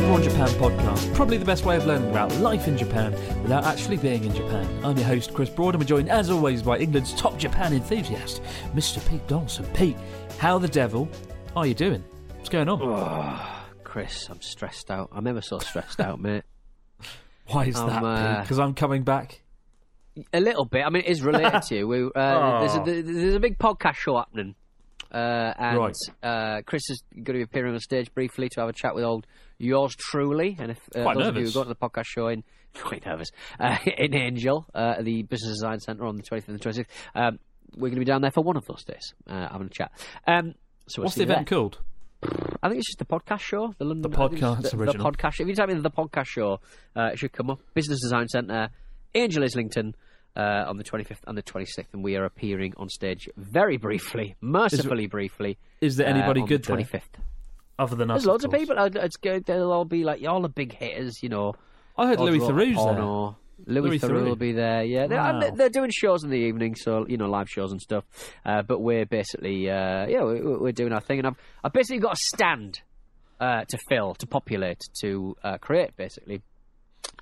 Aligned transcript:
The 0.00 0.20
Japan 0.22 0.48
podcast. 0.58 1.14
Probably 1.14 1.36
the 1.36 1.44
best 1.44 1.64
way 1.66 1.76
of 1.76 1.84
learning 1.86 2.10
about 2.10 2.32
life 2.36 2.66
in 2.66 2.76
Japan 2.78 3.12
without 3.42 3.64
actually 3.64 3.98
being 3.98 4.24
in 4.24 4.34
Japan. 4.34 4.66
I'm 4.82 4.96
your 4.96 5.06
host, 5.06 5.34
Chris 5.34 5.50
Broad, 5.50 5.74
and 5.74 5.82
we're 5.82 5.86
joined 5.86 6.08
as 6.08 6.30
always 6.30 6.62
by 6.62 6.78
England's 6.78 7.12
top 7.14 7.36
Japan 7.38 7.72
enthusiast, 7.74 8.42
Mr. 8.74 9.06
Pete 9.08 9.26
Donaldson. 9.28 9.66
Pete, 9.74 9.96
how 10.38 10.58
the 10.58 10.68
devil 10.68 11.08
are 11.54 11.66
you 11.66 11.74
doing? 11.74 12.02
What's 12.36 12.48
going 12.48 12.68
on? 12.68 12.80
Oh, 12.82 13.62
Chris, 13.84 14.26
I'm 14.30 14.40
stressed 14.40 14.90
out. 14.90 15.10
I'm 15.12 15.26
ever 15.26 15.42
so 15.42 15.58
stressed 15.58 16.00
out, 16.00 16.18
mate. 16.18 16.44
Why 17.48 17.66
is 17.66 17.76
I'm, 17.76 17.88
that, 17.88 18.02
uh, 18.02 18.40
Because 18.42 18.58
I'm 18.58 18.74
coming 18.74 19.02
back. 19.02 19.42
A 20.32 20.40
little 20.40 20.64
bit. 20.64 20.82
I 20.84 20.88
mean, 20.90 21.02
it 21.04 21.10
is 21.10 21.22
related 21.22 21.62
to 21.62 21.76
you. 21.76 21.86
We, 21.86 22.04
uh, 22.06 22.60
there's, 22.60 22.74
a, 22.74 22.80
Oh. 22.80 22.84
there's 23.02 23.34
a 23.34 23.40
big 23.40 23.58
podcast 23.58 23.94
show 23.96 24.16
happening. 24.16 24.54
Uh, 25.12 25.52
and 25.58 25.78
Right. 25.78 25.96
uh, 26.22 26.62
Chris 26.64 26.88
is 26.88 27.02
going 27.12 27.24
to 27.24 27.32
be 27.34 27.42
appearing 27.42 27.74
on 27.74 27.80
stage 27.80 28.12
briefly 28.14 28.48
to 28.50 28.60
have 28.60 28.68
a 28.68 28.72
chat 28.72 28.94
with 28.94 29.04
old 29.04 29.26
yours 29.60 29.94
truly. 29.96 30.56
And 30.58 30.72
if 30.72 30.78
uh, 30.94 31.02
Quite 31.02 31.16
those 31.18 31.28
of 31.28 31.36
you 31.36 31.44
who 31.44 31.52
go 31.52 31.62
to 31.62 31.68
the 31.68 31.76
podcast 31.76 32.06
show 32.06 32.28
in 32.28 32.42
quite 32.74 33.04
nervous 33.06 33.28
uh, 33.58 33.76
in 33.98 34.14
Angel, 34.14 34.66
uh, 34.74 35.02
the 35.02 35.22
Business 35.22 35.52
Design 35.52 35.80
Centre 35.80 36.06
on 36.06 36.16
the 36.16 36.22
25th 36.22 36.48
and 36.48 36.60
26th, 36.60 36.86
um, 37.14 37.38
we're 37.74 37.88
going 37.88 37.94
to 37.94 38.00
be 38.00 38.04
down 38.04 38.22
there 38.22 38.30
for 38.32 38.42
one 38.42 38.56
of 38.56 38.66
those 38.66 38.84
days, 38.84 39.14
uh, 39.28 39.48
having 39.48 39.68
a 39.68 39.70
chat. 39.70 39.92
Um, 40.26 40.54
so 40.88 41.02
we'll 41.02 41.06
What's 41.06 41.16
the 41.16 41.22
event 41.22 41.48
there. 41.48 41.56
called? 41.58 41.78
I 42.62 42.68
think 42.68 42.78
it's 42.80 42.88
just 42.88 42.98
the 42.98 43.04
podcast 43.06 43.40
show. 43.40 43.74
The 43.78 43.84
London 43.84 44.10
The 44.10 44.16
podcast 44.16 44.62
the, 44.62 44.70
the 44.70 44.76
original. 44.76 45.10
podcast. 45.10 45.40
If 45.40 45.48
you 45.48 45.54
type 45.54 45.70
in 45.70 45.82
the 45.82 45.90
podcast 45.90 46.26
show, 46.26 46.60
uh, 46.96 47.10
it 47.12 47.18
should 47.18 47.32
come 47.32 47.50
up. 47.50 47.60
Business 47.74 48.00
Design 48.02 48.28
Centre, 48.28 48.70
Angel 49.14 49.44
Islington. 49.44 49.94
Uh, 50.36 50.64
on 50.68 50.76
the 50.76 50.84
25th 50.84 51.18
and 51.26 51.36
the 51.36 51.42
26th, 51.42 51.92
and 51.92 52.04
we 52.04 52.14
are 52.14 52.24
appearing 52.24 52.72
on 52.76 52.88
stage 52.88 53.28
very 53.36 53.76
briefly, 53.78 54.36
mercifully 54.40 55.08
briefly. 55.08 55.58
Is 55.80 55.96
there 55.96 56.06
anybody 56.06 56.44
good 56.46 56.62
the 56.62 56.76
there? 56.76 56.86
25th. 57.80 57.84
Other 57.84 57.96
than 57.96 58.10
us, 58.10 58.14
There's 58.22 58.26
loads 58.26 58.44
of, 58.44 58.50
course. 58.50 58.62
people. 58.68 58.76
It's 59.02 59.16
good. 59.16 59.44
They'll 59.46 59.72
all 59.72 59.84
be 59.84 60.04
like 60.04 60.24
all 60.26 60.40
the 60.42 60.48
big 60.48 60.72
hitters, 60.74 61.22
you 61.22 61.28
know. 61.28 61.54
I 61.96 62.06
heard 62.06 62.20
Louis 62.20 62.40
Odds 62.40 62.50
Theroux's 62.50 62.74
there. 62.76 62.94
Porno. 62.94 63.36
Louis, 63.66 63.80
Louis 63.88 63.98
Theroux 63.98 64.08
Theroux. 64.08 64.24
will 64.24 64.36
be 64.36 64.52
there. 64.52 64.82
Yeah, 64.84 65.06
they're, 65.06 65.18
and 65.20 65.42
Wow. 65.42 65.50
they're 65.54 65.68
doing 65.68 65.90
shows 65.92 66.24
in 66.24 66.30
the 66.30 66.36
evening, 66.38 66.74
so 66.76 67.06
you 67.06 67.18
know, 67.18 67.28
live 67.28 67.48
shows 67.50 67.72
and 67.72 67.80
stuff. 67.80 68.04
Uh, 68.46 68.62
but 68.62 68.80
we're 68.80 69.04
basically, 69.04 69.68
uh, 69.68 70.06
yeah, 70.06 70.24
we- 70.24 70.40
we're 70.40 70.72
doing 70.72 70.92
our 70.94 71.00
thing, 71.02 71.18
and 71.18 71.26
I've, 71.26 71.36
I've 71.62 71.72
basically 71.74 71.98
got 72.00 72.14
a 72.14 72.16
stand 72.16 72.80
uh, 73.38 73.64
to 73.68 73.78
fill, 73.90 74.14
to 74.14 74.26
populate, 74.26 74.80
to 75.02 75.36
uh, 75.44 75.58
create, 75.58 75.94
basically. 75.96 76.40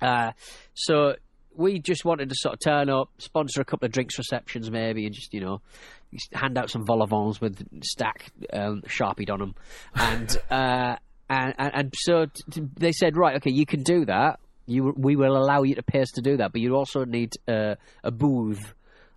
Uh, 0.01 0.31
so 0.73 1.15
we 1.55 1.79
just 1.79 2.05
wanted 2.05 2.29
to 2.29 2.35
sort 2.37 2.53
of 2.53 2.59
turn 2.61 2.89
up, 2.89 3.09
sponsor 3.17 3.59
a 3.59 3.65
couple 3.65 3.85
of 3.85 3.91
drinks 3.91 4.17
receptions, 4.17 4.71
maybe, 4.71 5.05
and 5.05 5.13
just 5.13 5.33
you 5.33 5.41
know, 5.41 5.57
just 5.57 5.98
hand 6.33 6.57
out 6.57 6.69
some 6.69 6.85
vol 6.85 7.03
au 7.03 7.05
vents 7.05 7.41
with 7.41 7.61
Stak 7.83 8.31
um, 8.53 8.81
sharpied 8.87 9.29
on 9.29 9.39
them, 9.39 9.55
and 9.95 10.37
uh, 10.51 10.95
and, 11.29 11.53
and 11.57 11.71
and 11.73 11.93
so 11.95 12.25
t- 12.25 12.31
t- 12.51 12.67
they 12.77 12.91
said, 12.91 13.17
right, 13.17 13.35
okay, 13.37 13.51
you 13.51 13.65
can 13.65 13.83
do 13.83 14.05
that. 14.05 14.39
You 14.65 14.93
we 14.95 15.15
will 15.15 15.37
allow 15.37 15.63
you 15.63 15.75
to 15.75 15.99
us 15.99 16.11
to 16.11 16.21
do 16.21 16.37
that, 16.37 16.51
but 16.51 16.61
you 16.61 16.75
also 16.75 17.05
need 17.05 17.33
uh, 17.47 17.75
a 18.03 18.11
booth 18.11 18.73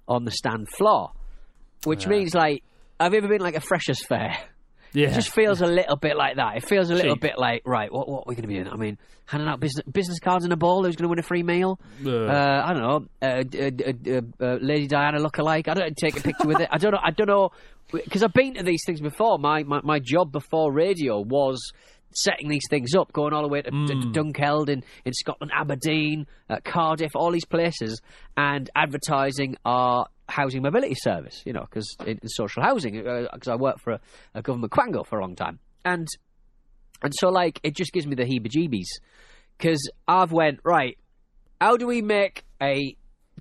on 0.09 0.25
the 0.25 0.31
stand 0.31 0.69
floor, 0.77 1.13
which 1.85 2.07
means 2.07 2.35
like, 2.35 2.63
have 2.99 3.13
you 3.13 3.19
ever 3.19 3.29
been 3.29 3.41
like 3.41 3.57
a 3.57 3.61
freshers 3.61 4.05
fair? 4.07 4.37
Yeah. 4.95 5.09
It 5.09 5.15
just 5.15 5.31
feels 5.31 5.61
a 5.63 5.67
little 5.67 5.97
bit 5.97 6.17
like 6.17 6.37
that. 6.37 6.57
It 6.57 6.69
feels 6.69 6.91
a 6.91 6.95
little 6.95 7.15
Cheap. 7.15 7.23
bit 7.23 7.39
like, 7.39 7.63
right, 7.65 7.93
what, 7.93 8.09
what 8.09 8.21
are 8.21 8.25
we 8.27 8.35
going 8.35 8.43
to 8.43 8.49
be 8.49 8.55
doing? 8.55 8.69
I 8.69 8.77
mean, 8.77 8.99
handing 9.27 9.49
out 9.49 9.59
business, 9.61 9.85
business 9.91 10.19
cards 10.19 10.45
in 10.45 10.53
a 10.53 10.57
ball, 10.57 10.85
who's 10.85 10.97
going 10.97 11.05
to 11.05 11.09
win 11.09 11.19
a 11.19 11.23
free 11.23 11.43
meal? 11.43 11.79
Uh. 12.05 12.11
Uh, 12.11 12.63
I 12.67 12.73
don't 12.75 12.83
know, 12.83 13.07
uh, 13.27 13.43
d- 13.43 13.61
uh, 13.61 13.91
uh, 14.11 14.21
uh, 14.45 14.59
Lady 14.61 14.87
Diana 14.87 15.19
lookalike. 15.19 15.69
I 15.69 15.75
don't 15.75 15.97
take 15.97 16.19
a 16.19 16.23
picture 16.23 16.47
with 16.47 16.61
it. 16.61 16.69
I 16.71 16.79
don't 16.79 16.93
know. 16.93 17.01
I 17.03 17.11
don't 17.11 17.29
know 17.29 17.51
because 17.93 18.23
I've 18.23 18.33
been 18.33 18.55
to 18.55 18.63
these 18.63 18.83
things 18.87 19.01
before. 19.01 19.39
My, 19.39 19.63
my 19.65 19.81
my 19.83 19.99
job 19.99 20.33
before 20.33 20.73
radio 20.73 21.21
was 21.21 21.73
setting 22.15 22.49
these 22.49 22.65
things 22.69 22.95
up, 22.95 23.13
going 23.13 23.33
all 23.33 23.43
the 23.43 23.49
way 23.49 23.63
to, 23.63 23.71
to 23.71 23.95
Dunkeld 24.13 24.69
in, 24.69 24.83
in 25.05 25.13
Scotland, 25.13 25.53
Aberdeen, 25.55 26.27
uh, 26.49 26.59
Cardiff, 26.65 27.13
all 27.15 27.31
these 27.31 27.45
places, 27.45 28.01
and 28.37 28.71
advertising 28.75 29.57
our 29.65 30.07
housing 30.29 30.63
mobility 30.63 30.95
service. 30.95 31.43
You 31.45 31.53
know, 31.53 31.63
because 31.63 31.97
in, 32.01 32.19
in 32.23 32.29
social 32.29 32.63
housing, 32.63 32.95
because 32.95 33.49
I 33.49 33.57
worked 33.57 33.83
for 33.83 33.95
a, 33.95 34.01
a 34.35 34.43
government 34.43 34.73
quango 34.73 35.07
for 35.07 35.19
a 35.19 35.23
long 35.23 35.37
time, 35.37 35.59
and 35.85 36.07
and 37.03 37.13
so 37.19 37.29
like 37.29 37.61
it 37.63 37.75
just 37.77 37.93
gives 37.93 38.07
me 38.07 38.15
the 38.15 38.25
heebie-jeebies 38.25 39.01
because 39.59 39.91
I've 40.07 40.33
went 40.33 40.61
right. 40.65 40.99
How 41.61 41.77
do 41.77 41.87
we 41.87 42.03
make 42.03 42.45
a 42.61 42.97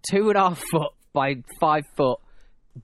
two 0.09 0.29
and 0.29 0.37
a 0.37 0.49
half 0.49 0.63
foot 0.71 0.91
by 1.13 1.35
five 1.59 1.83
foot 1.95 2.19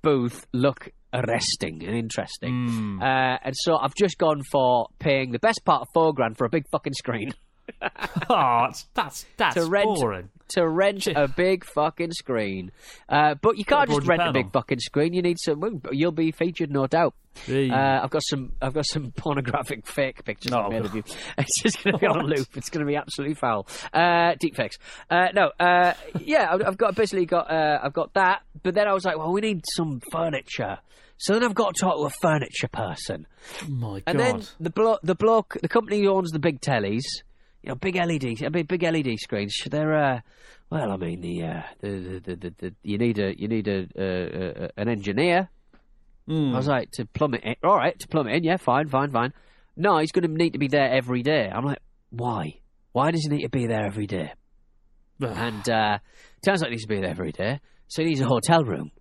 booth 0.01 0.45
look 0.51 0.91
arresting 1.17 1.83
and 1.83 1.95
interesting? 1.95 2.99
Uh, 3.01 3.37
and 3.43 3.55
so 3.55 3.77
I've 3.77 3.95
just 3.95 4.17
gone 4.17 4.43
for 4.51 4.87
paying 4.99 5.31
the 5.31 5.39
best 5.39 5.63
part 5.65 5.81
of 5.81 5.87
four 5.93 6.13
grand 6.13 6.37
for 6.37 6.45
a 6.45 6.49
big 6.49 6.65
fucking 6.71 6.93
screen 6.93 7.33
oh, 8.29 8.67
that's 8.93 9.25
that's 9.35 9.53
to 9.55 9.65
rent 9.65 9.85
boring. 9.85 10.29
to 10.49 10.67
rent 10.67 11.07
a 11.15 11.27
big 11.27 11.65
fucking 11.65 12.11
screen. 12.11 12.71
Uh, 13.09 13.35
but 13.35 13.57
you 13.57 13.65
can't 13.65 13.89
just 13.89 14.07
rent 14.07 14.21
a 14.21 14.31
big 14.31 14.51
fucking 14.51 14.79
screen. 14.79 15.13
You 15.13 15.21
need 15.21 15.37
some. 15.39 15.81
You'll 15.91 16.11
be 16.11 16.31
featured, 16.31 16.71
no 16.71 16.87
doubt. 16.87 17.13
Uh, 17.47 17.99
I've 18.03 18.09
got 18.09 18.23
some. 18.23 18.53
I've 18.61 18.73
got 18.73 18.85
some 18.85 19.11
pornographic 19.11 19.85
fake 19.85 20.23
pictures 20.25 20.51
No. 20.51 20.69
Made 20.69 20.85
of 20.85 20.95
you. 20.95 21.03
It's 21.37 21.61
just 21.61 21.83
going 21.83 21.93
to 21.93 21.99
be 21.99 22.07
on 22.07 22.19
a 22.19 22.23
loop. 22.23 22.47
It's 22.55 22.69
going 22.69 22.85
to 22.85 22.89
be 22.89 22.95
absolutely 22.95 23.35
foul. 23.35 23.67
Uh, 23.93 24.33
deep 24.39 24.55
fakes. 24.55 24.77
Uh, 25.09 25.27
no. 25.33 25.51
Uh, 25.59 25.93
yeah, 26.19 26.47
I've, 26.51 26.65
I've 26.65 26.77
got 26.77 26.95
basically 26.95 27.25
got. 27.25 27.51
Uh, 27.51 27.79
I've 27.83 27.93
got 27.93 28.13
that. 28.13 28.41
But 28.63 28.73
then 28.73 28.87
I 28.87 28.93
was 28.93 29.05
like, 29.05 29.17
well, 29.17 29.31
we 29.31 29.41
need 29.41 29.63
some 29.75 30.01
furniture. 30.11 30.79
So 31.17 31.33
then 31.33 31.43
I've 31.43 31.55
got 31.55 31.75
to 31.75 31.81
talk 31.81 31.95
to 31.97 32.03
a 32.05 32.09
furniture 32.21 32.67
person. 32.71 33.25
Oh 33.63 33.69
my 33.69 34.03
And 34.05 34.17
god. 34.17 34.25
then 34.25 34.43
the 34.59 34.69
blo- 34.69 34.99
the 35.03 35.15
bloke, 35.15 35.57
the 35.61 35.67
company 35.67 36.01
who 36.01 36.09
owns 36.09 36.31
the 36.31 36.39
big 36.39 36.61
tellies, 36.61 37.03
you 37.63 37.69
know, 37.69 37.75
big 37.75 37.95
LED, 37.95 38.51
big 38.51 38.67
big 38.67 38.83
LED 38.83 39.17
screens. 39.19 39.55
They're 39.69 39.95
uh, 39.97 40.19
well, 40.69 40.91
I 40.91 40.97
mean, 40.97 41.21
the, 41.21 41.43
uh, 41.43 41.61
the, 41.79 42.21
the, 42.23 42.35
the, 42.35 42.53
the, 42.57 42.75
you 42.83 42.97
need 42.97 43.19
a 43.19 43.39
you 43.39 43.47
need 43.47 43.67
a, 43.67 43.87
uh, 43.97 44.63
uh, 44.65 44.67
an 44.77 44.89
engineer. 44.89 45.49
Hmm. 46.27 46.53
I 46.53 46.57
was 46.57 46.67
like 46.67 46.91
to 46.91 47.05
plumb 47.05 47.33
it. 47.35 47.43
In. 47.43 47.55
All 47.63 47.77
right, 47.77 47.97
to 47.97 48.07
plumb 48.07 48.27
it 48.27 48.35
in. 48.35 48.43
Yeah, 48.43 48.57
fine, 48.57 48.87
fine, 48.89 49.11
fine. 49.11 49.33
No, 49.75 49.97
he's 49.99 50.11
going 50.11 50.23
to 50.27 50.33
need 50.33 50.53
to 50.53 50.59
be 50.59 50.67
there 50.67 50.91
every 50.91 51.23
day. 51.23 51.49
I'm 51.53 51.63
like, 51.63 51.79
why? 52.09 52.59
Why 52.91 53.11
does 53.11 53.23
he 53.23 53.29
need 53.29 53.43
to 53.43 53.49
be 53.49 53.65
there 53.67 53.85
every 53.85 54.07
day? 54.07 54.33
And 55.19 55.67
uh, 55.69 55.97
turns 56.45 56.61
out 56.61 56.67
he 56.67 56.71
needs 56.71 56.83
to 56.83 56.87
be 56.89 56.99
there 57.01 57.09
every 57.09 57.31
day, 57.31 57.59
so 57.87 58.01
he 58.03 58.09
needs 58.09 58.21
a 58.21 58.25
hotel 58.27 58.63
room. 58.63 58.91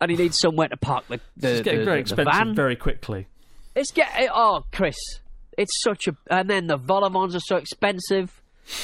And 0.00 0.10
he 0.10 0.16
needs 0.16 0.38
somewhere 0.38 0.68
to 0.68 0.76
park 0.76 1.04
the 1.08 1.20
the, 1.36 1.50
it's 1.50 1.60
getting 1.62 1.80
the- 1.80 1.84
very 1.86 2.00
expensive 2.00 2.32
van. 2.32 2.54
very 2.54 2.76
quickly. 2.76 3.26
It's 3.74 3.90
get 3.90 4.08
oh, 4.32 4.64
Chris, 4.72 4.96
it's 5.56 5.82
such 5.82 6.08
a 6.08 6.16
and 6.30 6.48
then 6.48 6.66
the 6.66 6.78
Volomons 6.78 7.34
are 7.34 7.40
so 7.40 7.56
expensive. 7.56 8.40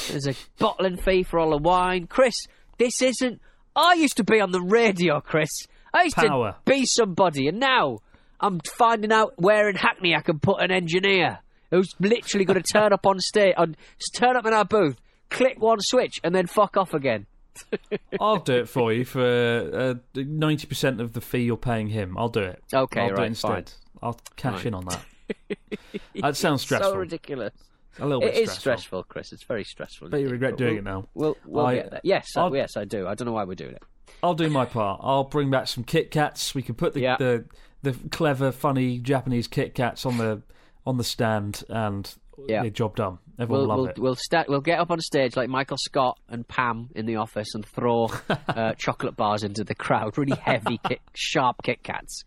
There's 0.09 0.27
a 0.27 0.33
bottling 0.57 0.97
fee 0.97 1.23
for 1.23 1.39
all 1.39 1.51
the 1.51 1.57
wine. 1.57 2.07
Chris, 2.07 2.35
this 2.77 3.01
isn't. 3.01 3.41
I 3.75 3.93
used 3.93 4.17
to 4.17 4.23
be 4.23 4.39
on 4.39 4.51
the 4.51 4.61
radio, 4.61 5.19
Chris. 5.21 5.49
I 5.93 6.03
used 6.03 6.15
Power. 6.15 6.55
to 6.65 6.71
be 6.71 6.85
somebody, 6.85 7.47
and 7.47 7.59
now 7.59 7.99
I'm 8.39 8.59
finding 8.77 9.11
out 9.11 9.33
where 9.37 9.69
in 9.69 9.75
Hackney 9.75 10.15
I 10.15 10.21
can 10.21 10.39
put 10.39 10.61
an 10.61 10.71
engineer 10.71 11.39
who's 11.71 11.93
literally 11.99 12.45
going 12.45 12.61
to 12.61 12.73
turn 12.73 12.93
up 12.93 13.05
on 13.05 13.19
stage, 13.19 13.53
on 13.57 13.75
turn 14.13 14.35
up 14.35 14.45
in 14.45 14.53
our 14.53 14.65
booth, 14.65 14.97
click 15.29 15.61
one 15.61 15.79
switch, 15.79 16.19
and 16.23 16.33
then 16.33 16.47
fuck 16.47 16.77
off 16.77 16.93
again. 16.93 17.25
I'll 18.19 18.37
do 18.39 18.53
it 18.55 18.69
for 18.69 18.91
you 18.93 19.05
for 19.05 19.21
uh, 19.23 19.95
ninety 20.15 20.67
percent 20.67 20.99
of 21.01 21.13
the 21.13 21.21
fee 21.21 21.43
you're 21.43 21.57
paying 21.57 21.87
him. 21.87 22.17
I'll 22.17 22.29
do 22.29 22.41
it. 22.41 22.61
Okay, 22.73 23.01
I'll 23.01 23.09
do 23.09 23.15
right, 23.15 23.23
it 23.23 23.27
instead. 23.27 23.49
fine. 23.49 23.65
I'll 24.01 24.19
cash 24.35 24.57
Fine. 24.63 24.67
in 24.67 24.73
on 24.75 24.85
that. 24.85 25.57
that 26.21 26.35
sounds 26.37 26.61
stressful. 26.61 26.91
So 26.91 26.97
ridiculous. 26.97 27.53
A 27.99 28.05
little 28.05 28.19
bit 28.19 28.35
It 28.35 28.43
is 28.43 28.51
stressful. 28.51 28.59
stressful, 28.61 29.03
Chris. 29.03 29.31
It's 29.31 29.43
very 29.43 29.63
stressful. 29.63 30.09
Bet 30.09 30.19
you 30.19 30.27
regret 30.29 30.51
but 30.51 30.57
doing 30.57 30.71
we'll- 30.71 30.79
it 30.79 30.83
now. 30.83 31.07
We'll, 31.13 31.37
we'll 31.45 31.65
I- 31.65 31.75
get 31.75 31.91
there. 31.91 32.01
Yes, 32.03 32.35
I- 32.35 32.41
I'll- 32.41 32.55
yes, 32.55 32.75
I 32.75 32.83
do. 32.83 33.07
I 33.07 33.15
don't 33.15 33.25
know 33.25 33.31
why 33.31 33.45
we're 33.45 33.55
doing 33.55 33.75
it. 33.75 33.83
I'll 34.21 34.33
do 34.33 34.49
my 34.49 34.65
part. 34.65 34.99
I'll 35.03 35.23
bring 35.23 35.49
back 35.49 35.67
some 35.67 35.83
Kit 35.83 36.11
Kats. 36.11 36.53
We 36.53 36.61
can 36.61 36.75
put 36.75 36.93
the 36.93 37.01
Yeah. 37.01 37.15
the, 37.17 37.45
the 37.83 37.93
clever, 38.09 38.51
funny 38.51 38.99
Japanese 38.99 39.47
Kit 39.47 39.73
Kats 39.75 40.05
on 40.05 40.17
the 40.17 40.41
on 40.85 40.97
the 40.97 41.03
stand, 41.03 41.63
and 41.69 42.13
Yeah. 42.47 42.63
yeah, 42.63 42.69
job 42.69 42.95
done. 42.95 43.17
Everyone 43.39 43.67
We'll 43.67 43.77
we'll 43.77 43.85
it. 43.87 43.99
we'll, 43.99 44.15
we'll 44.47 44.61
get 44.61 44.79
up 44.79 44.91
on 44.91 44.99
stage 45.01 45.35
like 45.35 45.49
Michael 45.49 45.77
Scott 45.77 46.19
and 46.29 46.47
Pam 46.47 46.89
in 46.95 47.05
the 47.05 47.17
office 47.17 47.53
and 47.53 47.65
throw 47.65 48.09
uh, 48.47 48.73
chocolate 48.77 49.15
bars 49.15 49.43
into 49.43 49.63
the 49.63 49.75
crowd. 49.75 50.17
Really 50.17 50.37
heavy, 50.37 50.79
kick, 50.87 51.01
sharp 51.13 51.57
Kit 51.63 51.83
Kats, 51.83 52.23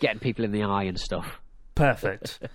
getting 0.00 0.18
people 0.18 0.44
in 0.44 0.52
the 0.52 0.62
eye 0.62 0.84
and 0.84 0.98
stuff. 0.98 1.40
Perfect. 1.74 2.40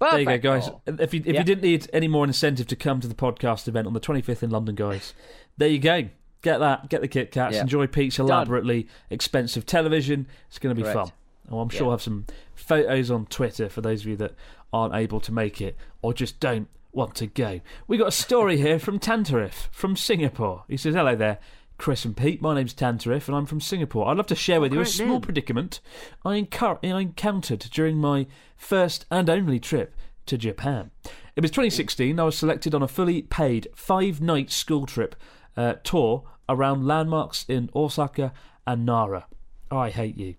There 0.00 0.20
you 0.20 0.26
go, 0.26 0.38
guys. 0.38 0.70
If 0.86 1.12
you 1.12 1.22
if 1.26 1.34
Yeah. 1.34 1.40
you 1.40 1.44
didn't 1.44 1.64
need 1.64 1.90
any 1.92 2.06
more 2.06 2.24
incentive 2.24 2.68
to 2.68 2.76
come 2.76 3.00
to 3.00 3.08
the 3.08 3.16
podcast 3.16 3.66
event 3.66 3.88
on 3.88 3.94
the 3.94 4.00
25th 4.00 4.44
in 4.44 4.50
London, 4.50 4.76
guys, 4.76 5.12
there 5.56 5.66
you 5.66 5.80
go. 5.80 6.02
Get 6.40 6.58
that. 6.58 6.88
Get 6.88 7.00
the 7.00 7.08
Kit 7.08 7.32
Kats. 7.32 7.56
Yeah. 7.56 7.62
Enjoy 7.62 7.88
Pete's 7.88 8.20
elaborately 8.20 8.86
expensive 9.10 9.66
television. 9.66 10.28
It's 10.46 10.60
going 10.60 10.72
to 10.76 10.80
be 10.80 10.84
Correct. 10.84 11.08
fun. 11.08 11.12
Oh, 11.50 11.60
I'm 11.60 11.68
sure 11.68 11.80
Yeah. 11.80 11.84
I'll 11.86 11.90
have 11.92 12.02
some 12.02 12.26
photos 12.54 13.10
on 13.10 13.26
Twitter 13.26 13.68
for 13.68 13.80
those 13.80 14.02
of 14.02 14.06
you 14.08 14.16
that 14.16 14.34
aren't 14.72 14.94
able 14.94 15.20
to 15.20 15.32
make 15.32 15.60
it 15.60 15.76
or 16.02 16.12
just 16.12 16.40
don't 16.40 16.68
want 16.92 17.14
to 17.16 17.26
go. 17.26 17.60
We 17.86 17.96
got 17.96 18.08
a 18.08 18.12
story 18.12 18.56
here 18.66 18.78
from 18.78 18.98
Tantarif 18.98 19.68
from 19.70 19.96
Singapore. 19.96 20.64
He 20.68 20.76
says, 20.76 20.94
"Hello 20.94 21.14
there." 21.16 21.38
Chris 21.78 22.04
and 22.04 22.16
Pete, 22.16 22.42
my 22.42 22.56
name's 22.56 22.74
Tantarif 22.74 23.28
and 23.28 23.36
I'm 23.36 23.46
from 23.46 23.60
Singapore. 23.60 24.08
I'd 24.08 24.16
love 24.16 24.26
to 24.26 24.34
share 24.34 24.60
with 24.60 24.72
you 24.72 24.80
a 24.80 24.84
small 24.86 25.08
name. 25.10 25.20
predicament 25.20 25.78
I, 26.24 26.30
I 26.32 26.76
encountered 26.82 27.60
during 27.70 27.98
my 27.98 28.26
first 28.56 29.06
and 29.12 29.30
only 29.30 29.60
trip 29.60 29.94
to 30.26 30.36
Japan. 30.36 30.90
It 31.36 31.42
was 31.42 31.52
2016. 31.52 32.18
I 32.18 32.24
was 32.24 32.36
selected 32.36 32.74
on 32.74 32.82
a 32.82 32.88
fully 32.88 33.22
paid 33.22 33.68
five 33.76 34.20
night 34.20 34.50
school 34.50 34.86
trip 34.86 35.14
uh, 35.56 35.74
tour 35.84 36.24
around 36.48 36.84
landmarks 36.84 37.44
in 37.48 37.70
Osaka 37.76 38.32
and 38.66 38.84
Nara. 38.84 39.26
I 39.70 39.90
hate 39.90 40.16
you. 40.16 40.34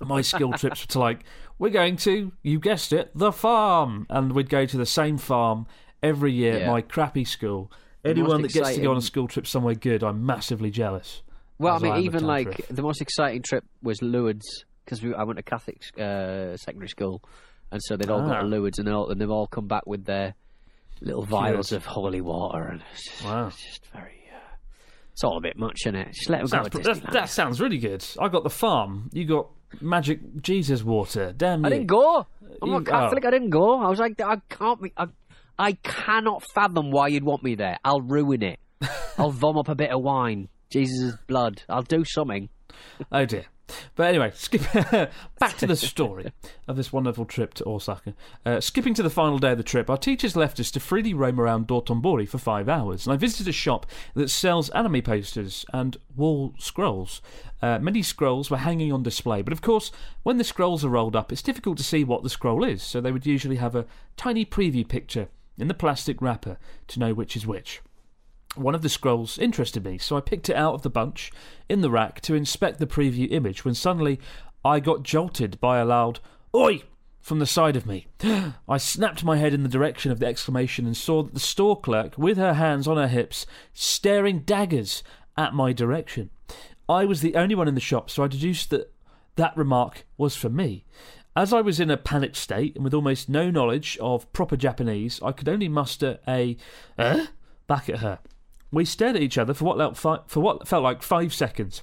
My 0.00 0.20
school 0.20 0.52
trips 0.54 0.82
were 0.82 0.88
to 0.92 0.98
like, 0.98 1.24
we're 1.58 1.70
going 1.70 1.96
to, 1.98 2.32
you 2.42 2.58
guessed 2.58 2.92
it, 2.92 3.10
the 3.14 3.30
farm. 3.32 4.06
And 4.10 4.32
we'd 4.32 4.50
go 4.50 4.66
to 4.66 4.76
the 4.76 4.86
same 4.86 5.16
farm 5.18 5.66
every 6.02 6.32
year 6.32 6.54
at 6.54 6.60
Yeah. 6.62 6.70
my 6.70 6.80
crappy 6.80 7.24
school. 7.24 7.70
Anyone 8.04 8.42
that 8.42 8.48
most 8.48 8.54
gets 8.54 8.74
to 8.74 8.80
go 8.80 8.88
on 8.90 8.96
a 8.96 8.98
exciting- 8.98 9.06
school 9.06 9.28
trip 9.28 9.46
somewhere 9.46 9.74
good, 9.74 10.02
I'm 10.02 10.26
massively 10.26 10.70
jealous. 10.70 11.22
Well, 11.58 11.74
I 11.74 11.76
as 11.76 11.82
mean, 11.82 11.92
am 11.92 11.98
a 11.98 12.02
even 12.02 12.24
like 12.24 12.66
the 12.68 12.82
most 12.82 13.00
exciting 13.00 13.42
trip 13.42 13.64
was 13.82 14.02
Lourdes 14.02 14.64
because 14.84 15.04
I 15.04 15.22
went 15.22 15.36
to 15.36 15.44
Catholic 15.44 15.80
uh, 15.96 16.56
secondary 16.56 16.88
school, 16.88 17.22
and 17.70 17.80
so 17.84 17.96
they'd 17.96 18.10
all 18.10 18.22
Ah. 18.22 18.26
got 18.28 18.40
to 18.40 18.46
Lourdes, 18.48 18.80
and, 18.80 18.88
they 18.88 18.92
all, 18.92 19.08
and 19.08 19.20
they've 19.20 19.30
all 19.30 19.46
come 19.46 19.68
back 19.68 19.86
with 19.86 20.04
their 20.06 20.34
little 21.00 21.22
vials 21.22 21.70
of 21.70 21.84
holy 21.86 22.20
water, 22.20 22.64
and 22.64 22.82
it's 22.92 23.04
just, 23.08 23.24
Wow. 23.24 23.46
it's 23.46 23.62
just 23.64 23.86
very. 23.92 24.24
Uh, 24.34 24.56
it's 25.12 25.22
all 25.22 25.36
a 25.36 25.40
bit 25.40 25.56
much, 25.56 25.82
isn't 25.86 25.94
it? 25.94 26.08
Just 26.14 26.28
let 26.30 26.38
them 26.38 26.48
Sounds, 26.48 26.68
go 26.70 26.78
to 26.80 26.84
that, 26.88 26.96
Disneyland. 27.04 27.12
that 27.12 27.28
sounds 27.30 27.60
really 27.60 27.78
good. 27.78 28.04
I 28.18 28.26
got 28.28 28.42
the 28.42 28.50
farm. 28.50 29.08
You 29.12 29.24
got 29.26 29.46
magic 29.80 30.20
Jesus 30.42 30.82
water. 30.82 31.32
Damn 31.36 31.64
I 31.64 31.70
didn't 31.70 31.86
go. 31.86 32.26
I'm 32.60 32.68
You- 32.68 32.74
not 32.74 32.86
Catholic. 32.86 33.24
oh. 33.24 33.28
I 33.28 33.30
didn't 33.30 33.50
go. 33.50 33.80
I 33.80 33.88
was 33.88 33.98
like, 33.98 34.20
I 34.20 34.36
can't. 34.48 34.82
Be, 34.82 34.92
I, 34.96 35.06
I 35.58 35.72
cannot 35.82 36.42
fathom 36.54 36.90
why 36.90 37.08
you'd 37.08 37.24
want 37.24 37.42
me 37.42 37.54
there. 37.54 37.78
I'll 37.84 38.00
ruin 38.00 38.42
it. 38.42 38.58
I'll 39.18 39.30
vom 39.30 39.56
up 39.58 39.68
a 39.68 39.74
bit 39.74 39.90
of 39.90 40.02
wine. 40.02 40.48
Jesus' 40.70 41.16
blood. 41.26 41.62
I'll 41.68 41.82
do 41.82 42.04
something. 42.04 42.48
Oh 43.10 43.24
dear. 43.26 43.44
But 43.94 44.08
anyway, 44.08 44.32
skip 44.34 44.62
back 45.38 45.56
to 45.58 45.66
the 45.66 45.76
story 45.76 46.32
of 46.66 46.76
this 46.76 46.92
wonderful 46.92 47.24
trip 47.24 47.54
to 47.54 47.68
Osaka. 47.68 48.14
Uh, 48.44 48.60
skipping 48.60 48.94
to 48.94 49.02
the 49.02 49.10
final 49.10 49.38
day 49.38 49.52
of 49.52 49.58
the 49.58 49.64
trip, 49.64 49.88
our 49.90 49.96
teachers 49.96 50.36
left 50.36 50.60
us 50.60 50.70
to 50.72 50.80
freely 50.80 51.14
roam 51.14 51.40
around 51.40 51.66
Dotonbori 51.66 52.28
for 52.28 52.38
five 52.38 52.68
hours, 52.68 53.06
and 53.06 53.12
I 53.12 53.16
visited 53.16 53.48
a 53.48 53.52
shop 53.52 53.86
that 54.14 54.30
sells 54.30 54.70
anime 54.70 55.02
posters 55.02 55.64
and 55.72 55.96
wall 56.16 56.54
scrolls. 56.58 57.20
Uh, 57.60 57.78
many 57.78 58.02
scrolls 58.02 58.50
were 58.50 58.58
hanging 58.58 58.92
on 58.92 59.02
display, 59.02 59.42
but 59.42 59.52
of 59.52 59.62
course, 59.62 59.92
when 60.22 60.38
the 60.38 60.44
scrolls 60.44 60.84
are 60.84 60.88
rolled 60.90 61.16
up, 61.16 61.32
it's 61.32 61.42
difficult 61.42 61.78
to 61.78 61.84
see 61.84 62.04
what 62.04 62.22
the 62.22 62.30
scroll 62.30 62.64
is, 62.64 62.82
so 62.82 63.00
they 63.00 63.12
would 63.12 63.26
usually 63.26 63.56
have 63.56 63.76
a 63.76 63.86
tiny 64.16 64.44
preview 64.44 64.86
picture 64.86 65.28
in 65.58 65.68
the 65.68 65.74
plastic 65.74 66.20
wrapper 66.20 66.58
to 66.88 66.98
know 66.98 67.14
which 67.14 67.36
is 67.36 67.46
which. 67.46 67.80
One 68.54 68.74
of 68.74 68.82
the 68.82 68.88
scrolls 68.88 69.38
interested 69.38 69.84
me, 69.84 69.96
so 69.98 70.16
I 70.16 70.20
picked 70.20 70.50
it 70.50 70.56
out 70.56 70.74
of 70.74 70.82
the 70.82 70.90
bunch 70.90 71.32
in 71.68 71.80
the 71.80 71.90
rack 71.90 72.20
to 72.22 72.34
inspect 72.34 72.78
the 72.78 72.86
preview 72.86 73.30
image 73.30 73.64
when 73.64 73.74
suddenly 73.74 74.20
I 74.64 74.78
got 74.78 75.02
jolted 75.02 75.58
by 75.60 75.78
a 75.78 75.84
loud 75.84 76.20
Oi! 76.54 76.82
from 77.20 77.38
the 77.38 77.46
side 77.46 77.76
of 77.76 77.86
me. 77.86 78.08
I 78.68 78.76
snapped 78.76 79.24
my 79.24 79.38
head 79.38 79.54
in 79.54 79.62
the 79.62 79.68
direction 79.68 80.12
of 80.12 80.18
the 80.18 80.26
exclamation 80.26 80.86
and 80.86 80.96
saw 80.96 81.22
that 81.22 81.32
the 81.32 81.40
store 81.40 81.80
clerk, 81.80 82.18
with 82.18 82.36
her 82.36 82.54
hands 82.54 82.86
on 82.86 82.96
her 82.96 83.08
hips, 83.08 83.46
staring 83.72 84.40
daggers 84.40 85.02
at 85.36 85.54
my 85.54 85.72
direction. 85.72 86.30
I 86.88 87.06
was 87.06 87.22
the 87.22 87.36
only 87.36 87.54
one 87.54 87.68
in 87.68 87.74
the 87.74 87.80
shop, 87.80 88.10
so 88.10 88.22
I 88.22 88.28
deduced 88.28 88.70
that 88.70 88.92
that 89.36 89.56
remark 89.56 90.04
was 90.18 90.36
for 90.36 90.50
me. 90.50 90.84
As 91.34 91.54
I 91.54 91.62
was 91.62 91.80
in 91.80 91.90
a 91.90 91.96
panicked 91.96 92.36
state 92.36 92.74
and 92.74 92.84
with 92.84 92.92
almost 92.92 93.30
no 93.30 93.50
knowledge 93.50 93.96
of 94.02 94.30
proper 94.34 94.56
Japanese, 94.56 95.20
I 95.22 95.32
could 95.32 95.48
only 95.48 95.68
muster 95.68 96.18
a 96.28 96.58
eh? 96.98 97.26
back 97.66 97.88
at 97.88 98.00
her. 98.00 98.18
We 98.72 98.84
stared 98.86 99.16
at 99.16 99.22
each 99.22 99.38
other 99.38 99.54
for 99.54 99.64
what, 99.64 99.96
for 99.96 100.40
what 100.40 100.66
felt 100.66 100.82
like 100.82 101.02
five 101.02 101.32
seconds 101.32 101.82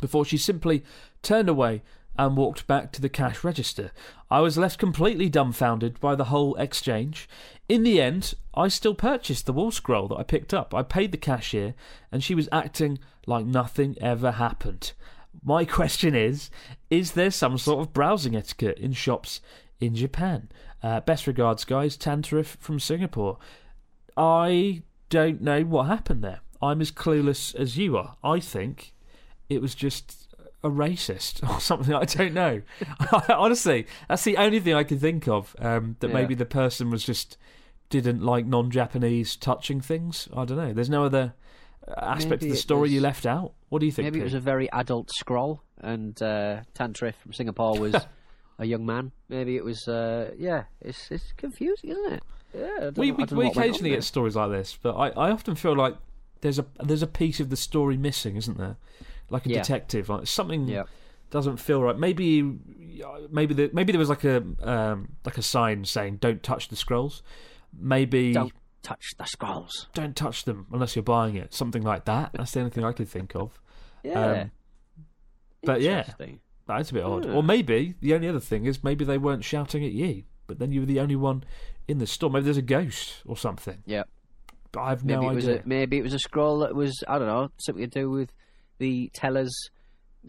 before 0.00 0.24
she 0.24 0.36
simply 0.36 0.82
turned 1.22 1.48
away 1.48 1.82
and 2.18 2.36
walked 2.36 2.66
back 2.66 2.92
to 2.92 3.02
the 3.02 3.08
cash 3.08 3.44
register. 3.44 3.92
I 4.30 4.40
was 4.40 4.56
left 4.56 4.78
completely 4.78 5.28
dumbfounded 5.28 6.00
by 6.00 6.14
the 6.14 6.24
whole 6.24 6.54
exchange. 6.56 7.28
In 7.68 7.82
the 7.82 8.00
end, 8.00 8.34
I 8.54 8.68
still 8.68 8.94
purchased 8.94 9.46
the 9.46 9.52
wall 9.52 9.70
scroll 9.70 10.08
that 10.08 10.16
I 10.16 10.22
picked 10.22 10.54
up. 10.54 10.74
I 10.74 10.82
paid 10.82 11.12
the 11.12 11.18
cashier, 11.18 11.74
and 12.10 12.24
she 12.24 12.34
was 12.34 12.48
acting 12.50 12.98
like 13.26 13.44
nothing 13.44 13.96
ever 14.00 14.32
happened. 14.32 14.92
My 15.44 15.64
question 15.66 16.14
is 16.14 16.50
Is 16.90 17.12
there 17.12 17.30
some 17.30 17.58
sort 17.58 17.80
of 17.80 17.92
browsing 17.92 18.34
etiquette 18.34 18.78
in 18.78 18.92
shops 18.92 19.40
in 19.80 19.94
Japan? 19.94 20.48
Uh, 20.82 21.00
best 21.00 21.26
regards, 21.26 21.64
guys. 21.64 21.96
Tantarif 21.96 22.56
from 22.58 22.80
Singapore. 22.80 23.38
I 24.16 24.82
don't 25.08 25.40
know 25.40 25.62
what 25.62 25.84
happened 25.86 26.22
there. 26.22 26.40
I'm 26.62 26.80
as 26.80 26.90
clueless 26.90 27.54
as 27.54 27.76
you 27.76 27.96
are. 27.96 28.16
I 28.24 28.40
think 28.40 28.92
it 29.48 29.60
was 29.60 29.74
just 29.74 30.34
a 30.64 30.68
racist 30.70 31.48
or 31.50 31.60
something. 31.60 31.94
I 31.94 32.04
don't 32.04 32.34
know. 32.34 32.62
Honestly, 33.28 33.86
that's 34.08 34.24
the 34.24 34.36
only 34.36 34.60
thing 34.60 34.74
I 34.74 34.84
can 34.84 34.98
think 34.98 35.28
of. 35.28 35.54
Um, 35.58 35.96
that 36.00 36.08
Yeah. 36.08 36.14
maybe 36.14 36.34
the 36.34 36.46
person 36.46 36.90
was 36.90 37.04
just 37.04 37.36
didn't 37.88 38.22
like 38.22 38.46
non-Japanese 38.46 39.36
touching 39.36 39.80
things. 39.80 40.28
I 40.36 40.44
don't 40.44 40.56
know. 40.56 40.72
There's 40.72 40.90
no 40.90 41.04
other 41.04 41.34
aspect 41.98 42.42
Maybe 42.42 42.50
of 42.50 42.56
the 42.56 42.60
story 42.60 42.90
you 42.90 43.00
left 43.00 43.26
out. 43.26 43.52
What 43.68 43.78
do 43.78 43.86
you 43.86 43.92
think? 43.92 44.06
Maybe 44.06 44.20
it 44.20 44.24
was 44.24 44.34
a 44.34 44.40
very 44.40 44.70
adult 44.72 45.10
scroll, 45.12 45.62
and 45.80 46.20
uh, 46.20 46.62
Tantrif 46.74 47.14
from 47.14 47.32
Singapore 47.32 47.78
was 47.78 47.94
a 48.58 48.64
young 48.64 48.84
man. 48.84 49.12
Maybe 49.28 49.56
it 49.56 49.64
was. 49.64 49.86
Uh, 49.86 50.32
yeah, 50.36 50.64
it's 50.80 51.10
it's 51.12 51.32
confusing, 51.36 51.90
isn't 51.90 52.12
it? 52.14 52.22
Yeah, 52.56 52.90
we 52.96 53.10
we, 53.12 53.12
we 53.12 53.12
what 53.24 53.32
went 53.32 53.56
on 53.56 53.62
occasionally 53.62 53.90
get 53.90 54.04
stories 54.04 54.36
like 54.36 54.50
this, 54.50 54.78
but 54.80 54.94
I, 54.96 55.08
I 55.10 55.30
often 55.30 55.54
feel 55.54 55.76
like 55.76 55.96
there's 56.40 56.58
a 56.58 56.66
there's 56.82 57.02
a 57.02 57.06
piece 57.06 57.40
of 57.40 57.50
the 57.50 57.56
story 57.56 57.96
missing, 57.96 58.36
isn't 58.36 58.56
there? 58.58 58.76
Like 59.30 59.46
a 59.46 59.50
Yeah. 59.50 59.62
detective, 59.62 60.08
like 60.08 60.26
something 60.26 60.66
Yeah. 60.68 60.84
doesn't 61.30 61.58
feel 61.58 61.82
right. 61.82 61.98
Maybe 61.98 62.42
maybe 63.30 63.52
the, 63.54 63.70
maybe 63.72 63.92
there 63.92 63.98
was 63.98 64.08
like 64.08 64.24
a 64.24 64.42
um, 64.62 65.16
like 65.24 65.36
a 65.38 65.42
sign 65.42 65.84
saying 65.84 66.16
"Don't 66.16 66.42
touch 66.42 66.68
the 66.68 66.76
scrolls." 66.76 67.22
Maybe 67.78 68.32
Don't 68.32 68.52
touch 68.82 69.14
the 69.18 69.24
scrolls. 69.26 69.88
don't 69.92 70.16
touch 70.16 70.44
them 70.44 70.66
unless 70.72 70.96
you're 70.96 71.02
buying 71.02 71.34
it. 71.36 71.52
Something 71.52 71.82
like 71.82 72.04
that. 72.06 72.30
That's 72.32 72.52
the 72.52 72.60
only 72.60 72.70
thing 72.70 72.84
I 72.84 72.92
could 72.92 73.08
think 73.08 73.34
of. 73.34 73.60
Yeah. 74.02 74.26
Um, 74.42 74.50
but 75.62 75.80
yeah. 75.82 76.04
That's 76.66 76.90
a 76.90 76.94
bit 76.94 77.04
odd. 77.04 77.26
Yeah. 77.26 77.32
Or 77.32 77.42
maybe 77.42 77.94
the 78.00 78.14
only 78.14 78.28
other 78.28 78.40
thing 78.40 78.64
is 78.64 78.82
maybe 78.82 79.04
they 79.04 79.18
weren't 79.18 79.44
shouting 79.44 79.84
at 79.84 79.92
you, 79.92 80.22
but 80.46 80.58
then 80.58 80.72
you 80.72 80.80
were 80.80 80.86
the 80.86 81.00
only 81.00 81.16
one 81.16 81.44
in 81.88 81.98
the 81.98 82.06
store. 82.06 82.30
Maybe 82.30 82.44
there's 82.44 82.56
a 82.56 82.62
ghost 82.62 83.22
or 83.26 83.36
something. 83.36 83.82
Yeah. 83.86 84.04
But 84.72 84.80
I 84.80 84.88
have 84.90 85.04
Maybe 85.04 85.20
no 85.20 85.30
it 85.30 85.34
was 85.34 85.48
idea. 85.48 85.62
a, 85.64 85.68
maybe 85.68 85.98
it 85.98 86.02
was 86.02 86.14
a 86.14 86.18
scroll 86.18 86.58
that 86.60 86.74
was 86.74 87.02
I 87.08 87.18
don't 87.18 87.28
know 87.28 87.50
something 87.58 87.84
to 87.88 88.00
do 88.00 88.10
with 88.10 88.30
the 88.78 89.10
teller's 89.14 89.54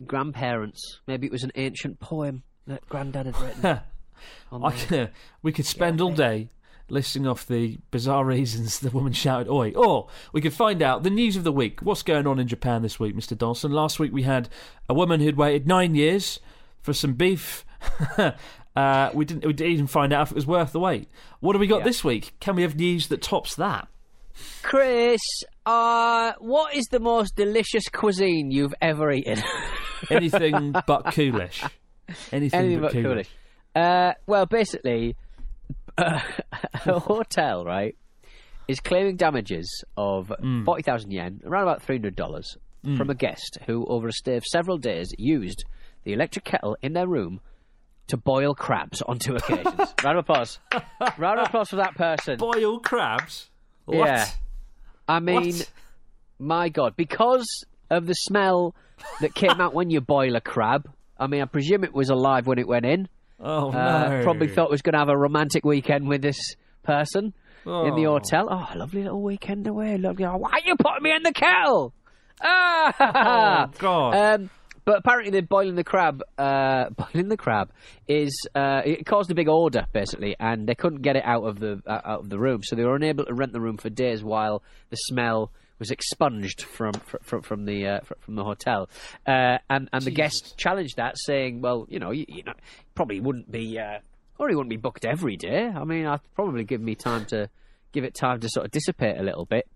grandparents. 0.05 0.99
Maybe 1.07 1.27
it 1.27 1.31
was 1.33 1.43
an 1.43 1.51
ancient 1.55 1.99
poem 1.99 2.43
that 2.67 2.87
granddad 2.87 3.25
had 3.27 3.39
written. 3.41 3.79
on 4.51 4.63
I 4.63 4.75
there. 4.89 5.11
we 5.41 5.51
could 5.51 5.65
spend 5.65 6.01
all 6.01 6.11
day 6.13 6.49
listing 6.89 7.27
off 7.27 7.45
the 7.45 7.77
bizarre 7.91 8.23
reasons 8.25 8.79
the 8.79 8.89
woman 8.89 9.11
shouted 9.13 9.49
"Oi!" 9.49 9.71
Or 9.71 10.07
we 10.31 10.41
could 10.41 10.53
find 10.53 10.81
out 10.81 11.03
the 11.03 11.09
news 11.09 11.35
of 11.35 11.43
the 11.43 11.51
week. 11.51 11.81
What's 11.81 12.03
going 12.03 12.27
on 12.27 12.39
in 12.39 12.47
Japan 12.47 12.81
this 12.81 12.99
week, 12.99 13.15
Mr. 13.15 13.37
Dawson? 13.37 13.71
Last 13.71 13.99
week 13.99 14.13
we 14.13 14.23
had 14.23 14.49
a 14.87 14.93
woman 14.93 15.19
who'd 15.19 15.35
waited 15.37 15.67
nine 15.67 15.95
years 15.95 16.39
for 16.81 16.93
some 16.93 17.13
beef 17.13 17.65
uh, 18.77 19.09
we 19.13 19.25
didn't. 19.25 19.45
We 19.45 19.53
didn't 19.53 19.73
even 19.73 19.87
find 19.87 20.13
out 20.13 20.27
if 20.27 20.31
it 20.31 20.35
was 20.35 20.45
worth 20.47 20.71
the 20.71 20.79
wait. 20.79 21.07
What 21.39 21.55
have 21.55 21.59
we 21.59 21.67
got 21.67 21.79
Yeah. 21.79 21.83
this 21.85 22.03
week? 22.03 22.33
Can 22.39 22.55
we 22.55 22.61
have 22.61 22.75
news 22.75 23.07
that 23.07 23.21
tops 23.21 23.55
that? 23.55 23.87
Chris, 24.61 25.19
uh, 25.65 26.33
what 26.39 26.75
is 26.75 26.85
the 26.91 26.99
most 26.99 27.35
delicious 27.35 27.87
cuisine 27.89 28.51
you've 28.51 28.73
ever 28.81 29.11
eaten? 29.11 29.41
Anything 30.11 30.73
but 30.85 31.11
coolish. 31.13 31.63
Anything, 32.31 32.59
Anything 32.59 32.79
but, 32.81 32.81
but 32.81 32.91
coolish. 32.93 33.03
coolish. 33.03 33.29
Uh, 33.75 34.13
well, 34.27 34.45
basically, 34.45 35.15
uh, 35.97 36.19
a 36.85 36.99
hotel, 36.99 37.65
right, 37.65 37.95
is 38.67 38.79
claiming 38.79 39.15
damages 39.15 39.83
of 39.97 40.31
Hmm. 40.39 40.63
40,000 40.65 41.11
yen, 41.11 41.41
around 41.45 41.63
about 41.63 41.81
$300, 41.85 42.57
from 42.95 43.09
a 43.09 43.15
guest 43.15 43.57
who, 43.65 43.85
over 43.87 44.07
a 44.07 44.13
stay 44.13 44.37
of 44.37 44.45
several 44.45 44.77
days, 44.77 45.11
used 45.17 45.65
the 46.03 46.13
electric 46.13 46.45
kettle 46.45 46.77
in 46.81 46.93
their 46.93 47.07
room 47.07 47.41
to 48.07 48.17
boil 48.17 48.53
crabs 48.55 49.01
on 49.01 49.19
two 49.19 49.35
occasions. 49.35 49.93
Round 50.03 50.17
of 50.17 50.23
applause. 50.29 50.59
Round 51.17 51.39
of 51.39 51.47
applause 51.47 51.69
for 51.69 51.75
that 51.77 51.95
person. 51.95 52.37
Boil 52.37 52.79
crabs. 52.79 53.49
What? 53.85 53.97
Yeah. 53.97 54.27
I 55.07 55.19
mean, 55.19 55.55
What? 55.57 55.71
my 56.39 56.69
God, 56.69 56.95
because 56.95 57.45
of 57.89 58.05
the 58.07 58.13
smell 58.13 58.75
that 59.21 59.33
came 59.35 59.61
out 59.61 59.73
when 59.73 59.89
you 59.89 60.01
boil 60.01 60.35
a 60.35 60.41
crab. 60.41 60.89
I 61.19 61.27
mean, 61.27 61.41
I 61.41 61.45
presume 61.45 61.83
it 61.83 61.93
was 61.93 62.09
alive 62.09 62.45
when 62.47 62.59
it 62.59 62.67
went 62.67 62.85
in. 62.85 63.07
Oh 63.39 63.69
Uh, 63.71 64.09
no! 64.09 64.23
Probably 64.23 64.47
thought 64.47 64.65
it 64.65 64.71
was 64.71 64.81
going 64.81 64.93
to 64.93 64.99
have 64.99 65.09
a 65.09 65.17
romantic 65.17 65.63
weekend 65.63 66.07
with 66.07 66.21
this 66.21 66.37
person 66.83 67.33
in 67.65 67.95
the 67.95 68.05
Oh. 68.07 68.13
hotel. 68.13 68.47
Oh, 68.49 68.77
lovely 68.77 69.03
little 69.03 69.21
weekend 69.21 69.67
away. 69.67 69.97
Lovely. 69.97 70.25
Oh, 70.25 70.37
why 70.37 70.51
are 70.51 70.59
you 70.65 70.75
putting 70.75 71.03
me 71.03 71.15
in 71.15 71.23
the 71.23 71.33
kettle? 71.33 71.93
Ah! 72.43 73.67
Oh 73.69 73.71
God! 73.77 74.13
Um, 74.41 74.49
but 74.87 74.99
apparently, 74.99 75.31
the 75.31 75.45
boiling 75.45 75.75
the 75.75 75.83
crab, 75.83 76.23
uh, 76.37 76.89
boiling 76.97 77.27
the 77.27 77.35
crab 77.35 77.71
is 78.07 78.47
uh, 78.55 78.81
it 78.85 79.05
caused 79.05 79.29
a 79.29 79.35
big 79.35 79.49
order 79.49 79.85
basically, 79.91 80.37
and 80.39 80.65
they 80.65 80.75
couldn't 80.75 81.01
get 81.01 81.17
it 81.17 81.23
out 81.25 81.43
of 81.43 81.59
the 81.59 81.81
uh, 81.85 81.99
out 82.05 82.21
of 82.21 82.29
the 82.29 82.39
room, 82.39 82.61
so 82.63 82.77
they 82.77 82.85
were 82.85 82.95
unable 82.95 83.25
to 83.25 83.33
rent 83.33 83.51
the 83.51 83.59
room 83.59 83.75
for 83.75 83.89
days 83.89 84.23
while 84.23 84.63
the 84.89 84.95
smell 84.95 85.51
was 85.77 85.91
expunged 85.91 86.61
from 86.61 86.93
from, 87.21 87.41
from 87.41 87.65
the 87.65 87.85
uh, 87.85 87.99
from 88.21 88.35
the 88.35 88.45
hotel, 88.45 88.87
uh, 89.27 89.57
and 89.69 89.89
and 89.91 90.03
the 90.05 90.11
guest 90.11 90.55
challenged 90.57 90.95
that, 90.95 91.17
saying, 91.17 91.59
"Well, 91.59 91.85
you 91.89 91.99
know, 91.99 92.11
you, 92.11 92.23
you 92.29 92.43
know, 92.43 92.53
probably 92.95 93.19
wouldn't 93.19 93.51
be, 93.51 93.77
uh, 93.77 93.99
or 94.39 94.47
he 94.47 94.55
wouldn't 94.55 94.69
be 94.69 94.77
booked 94.77 95.03
every 95.03 95.35
day. 95.35 95.67
I 95.67 95.83
mean, 95.83 96.05
I'd 96.05 96.21
probably 96.33 96.63
give 96.63 96.79
me 96.79 96.95
time 96.95 97.25
to 97.25 97.49
give 97.91 98.05
it 98.05 98.15
time 98.15 98.39
to 98.39 98.47
sort 98.47 98.65
of 98.65 98.71
dissipate 98.71 99.19
a 99.19 99.23
little 99.23 99.45
bit." 99.45 99.67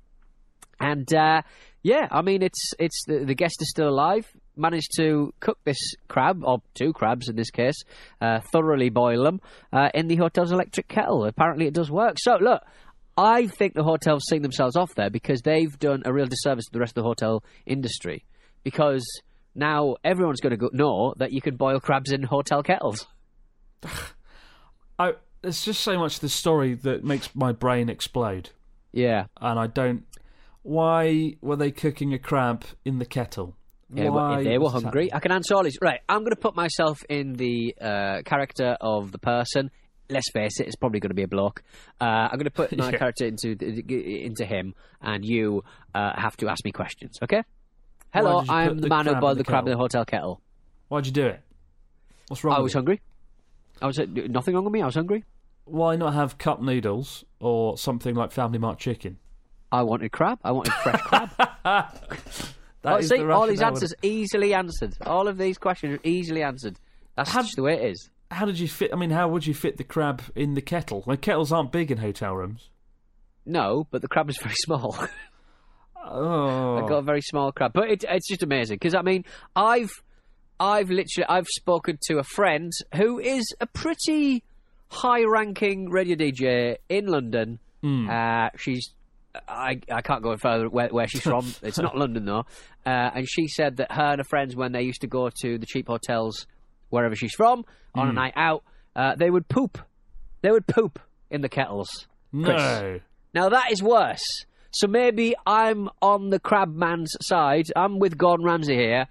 And 0.79 1.13
uh, 1.13 1.41
yeah, 1.83 2.07
I 2.11 2.21
mean, 2.21 2.41
it's 2.41 2.73
it's 2.79 3.03
the, 3.07 3.25
the 3.25 3.35
guest 3.35 3.57
is 3.59 3.69
still 3.69 3.89
alive. 3.89 4.25
Managed 4.55 4.95
to 4.97 5.33
cook 5.39 5.57
this 5.63 5.79
crab, 6.07 6.43
or 6.43 6.61
two 6.73 6.93
crabs 6.93 7.29
in 7.29 7.35
this 7.35 7.49
case, 7.49 7.83
uh, 8.19 8.41
thoroughly 8.51 8.89
boil 8.89 9.23
them 9.23 9.41
uh, 9.71 9.89
in 9.93 10.07
the 10.07 10.17
hotel's 10.17 10.51
electric 10.51 10.87
kettle. 10.87 11.25
Apparently, 11.25 11.67
it 11.67 11.73
does 11.73 11.89
work. 11.89 12.17
So 12.19 12.37
look, 12.39 12.61
I 13.17 13.47
think 13.47 13.73
the 13.73 13.83
hotel's 13.83 14.23
seen 14.29 14.41
themselves 14.41 14.75
off 14.75 14.95
there 14.95 15.09
because 15.09 15.41
they've 15.41 15.77
done 15.79 16.03
a 16.05 16.13
real 16.13 16.25
disservice 16.25 16.65
to 16.65 16.71
the 16.71 16.79
rest 16.79 16.91
of 16.97 17.03
the 17.03 17.07
hotel 17.07 17.43
industry. 17.65 18.25
Because 18.63 19.05
now 19.55 19.95
everyone's 20.03 20.39
going 20.39 20.51
to 20.51 20.57
go, 20.57 20.69
know 20.71 21.13
that 21.17 21.31
you 21.31 21.41
can 21.41 21.55
boil 21.55 21.79
crabs 21.79 22.11
in 22.11 22.23
hotel 22.23 22.63
kettles. 22.63 23.07
I, 24.99 25.13
there's 25.41 25.63
just 25.63 25.81
so 25.81 25.97
much 25.97 26.15
of 26.15 26.21
the 26.21 26.29
story 26.29 26.75
that 26.75 27.03
makes 27.03 27.35
my 27.35 27.51
brain 27.51 27.89
explode, 27.89 28.51
Yeah, 28.91 29.25
and 29.39 29.59
I 29.59 29.67
don't. 29.67 30.05
Why 30.63 31.35
were 31.41 31.55
they 31.55 31.71
cooking 31.71 32.13
a 32.13 32.19
crab 32.19 32.65
in 32.85 32.99
the 32.99 33.05
kettle? 33.05 33.55
Yeah, 33.93 34.09
Why 34.09 34.39
if 34.39 34.43
they 34.45 34.57
were 34.57 34.69
hungry. 34.69 35.13
I 35.13 35.19
can 35.19 35.31
answer 35.31 35.55
all 35.55 35.63
these. 35.63 35.77
Right, 35.81 35.99
I'm 36.07 36.19
going 36.19 36.31
to 36.31 36.35
put 36.35 36.55
myself 36.55 36.99
in 37.09 37.33
the 37.33 37.75
uh, 37.79 38.21
character 38.23 38.77
of 38.79 39.11
the 39.11 39.17
person. 39.17 39.69
Let's 40.09 40.29
face 40.31 40.59
it, 40.59 40.67
it's 40.67 40.75
probably 40.75 40.99
going 40.99 41.09
to 41.11 41.15
be 41.15 41.23
a 41.23 41.27
bloke. 41.27 41.63
Uh, 41.99 42.03
I'm 42.05 42.37
going 42.37 42.45
to 42.45 42.51
put 42.51 42.75
my 42.77 42.89
Yeah. 42.91 42.97
character 42.97 43.25
into 43.25 43.51
into 43.51 44.45
him, 44.45 44.75
and 45.01 45.23
you 45.25 45.63
uh, 45.95 46.13
have 46.19 46.35
to 46.37 46.49
ask 46.49 46.63
me 46.65 46.71
questions. 46.71 47.17
Okay? 47.23 47.43
Hello, 48.13 48.43
I'm 48.49 48.75
the, 48.77 48.81
the 48.83 48.87
man 48.89 49.05
who 49.05 49.15
boiled 49.15 49.37
the 49.37 49.43
the 49.43 49.45
crab 49.45 49.65
in 49.67 49.71
the 49.71 49.77
hotel 49.77 50.03
kettle. 50.05 50.41
Why'd 50.89 51.05
you 51.05 51.11
do 51.13 51.27
it? 51.27 51.41
What's 52.27 52.43
wrong? 52.43 52.55
I 52.55 52.59
with 52.59 52.63
was 52.63 52.73
it? 52.73 52.77
hungry. 52.77 53.01
I 53.81 53.87
was 53.87 53.99
uh, 53.99 54.05
nothing 54.29 54.53
wrong 54.55 54.65
with 54.65 54.73
me. 54.73 54.81
I 54.81 54.85
was 54.85 54.95
hungry. 54.95 55.23
Why 55.65 55.95
not 55.95 56.13
have 56.13 56.37
cup 56.37 56.61
noodles 56.61 57.23
or 57.39 57.77
something 57.77 58.15
like 58.15 58.31
Family 58.31 58.57
Mart 58.59 58.79
chicken? 58.79 59.17
I 59.71 59.83
wanted 59.83 60.11
crab. 60.11 60.39
I 60.43 60.51
wanted 60.51 60.73
fresh 60.73 61.01
crab. 61.01 61.29
That 62.83 62.93
oh, 62.93 63.01
see, 63.01 63.17
the 63.17 63.29
all 63.31 63.47
these 63.47 63.61
answers 63.61 63.93
easily 64.01 64.53
answered. 64.53 64.95
All 65.05 65.27
of 65.27 65.37
these 65.37 65.57
questions 65.57 65.97
are 65.97 66.07
easily 66.07 66.41
answered. 66.43 66.79
That's 67.15 67.31
Have- 67.31 67.45
just 67.45 67.55
the 67.55 67.63
way 67.63 67.73
it 67.75 67.91
is. 67.91 68.09
How 68.31 68.45
did 68.45 68.57
you 68.59 68.67
fit? 68.69 68.91
I 68.93 68.95
mean, 68.95 69.09
how 69.09 69.27
would 69.27 69.45
you 69.45 69.53
fit 69.53 69.75
the 69.75 69.83
crab 69.83 70.21
in 70.35 70.53
the 70.53 70.61
kettle? 70.61 71.03
Like 71.05 71.21
kettles 71.21 71.51
aren't 71.51 71.71
big 71.71 71.91
in 71.91 71.97
hotel 71.97 72.33
rooms. 72.33 72.69
No, 73.45 73.87
but 73.91 74.01
the 74.01 74.07
crab 74.07 74.29
is 74.29 74.37
very 74.37 74.55
small. 74.55 74.97
Oh, 76.03 76.77
I 76.77 76.87
got 76.89 76.97
a 76.97 77.01
very 77.03 77.21
small 77.21 77.51
crab, 77.51 77.73
but 77.73 77.89
it, 77.89 78.03
it's 78.09 78.27
just 78.27 78.41
amazing 78.41 78.77
because 78.77 78.95
I 78.95 79.03
mean, 79.03 79.23
I've, 79.55 79.91
I've 80.59 80.89
literally, 80.89 81.27
I've 81.29 81.47
spoken 81.47 81.99
to 82.07 82.17
a 82.17 82.23
friend 82.23 82.71
who 82.95 83.19
is 83.19 83.45
a 83.61 83.67
pretty 83.67 84.43
high-ranking 84.89 85.89
radio 85.89 86.15
DJ 86.15 86.77
in 86.89 87.05
London. 87.05 87.59
Uh, 87.83 88.49
she's, 88.57 88.89
I, 89.47 89.79
I 89.89 90.01
can't 90.01 90.21
go 90.21 90.31
any 90.31 90.39
further 90.39 90.69
where, 90.69 90.89
where 90.89 91.07
she's 91.07 91.21
from. 91.21 91.53
it's 91.63 91.77
not 91.77 91.97
London 91.97 92.25
though, 92.25 92.45
uh, 92.85 93.11
and 93.15 93.27
she 93.29 93.47
said 93.47 93.77
that 93.77 93.91
her 93.91 94.11
and 94.11 94.19
her 94.19 94.25
friends, 94.25 94.55
when 94.55 94.71
they 94.71 94.81
used 94.83 95.01
to 95.01 95.07
go 95.07 95.29
to 95.41 95.57
the 95.57 95.65
cheap 95.65 95.87
hotels 95.87 96.47
wherever 96.89 97.15
she's 97.15 97.33
from 97.33 97.63
on 97.95 98.09
a 98.09 98.13
night 98.13 98.33
out, 98.35 98.63
uh, 98.95 99.15
they 99.15 99.29
would 99.29 99.47
poop. 99.47 99.77
They 100.41 100.51
would 100.51 100.67
poop 100.67 100.99
in 101.29 101.41
the 101.41 101.49
kettles. 101.49 102.07
no. 102.31 102.99
Now 103.33 103.49
that 103.49 103.71
is 103.71 103.81
worse. 103.81 104.45
So 104.71 104.87
maybe 104.87 105.35
I'm 105.45 105.89
on 106.01 106.29
the 106.29 106.39
crab 106.39 106.73
man's 106.73 107.15
side. 107.21 107.65
I'm 107.75 107.99
with 107.99 108.17
Gordon 108.17 108.45
Ramsay 108.45 108.75
here. 108.75 109.07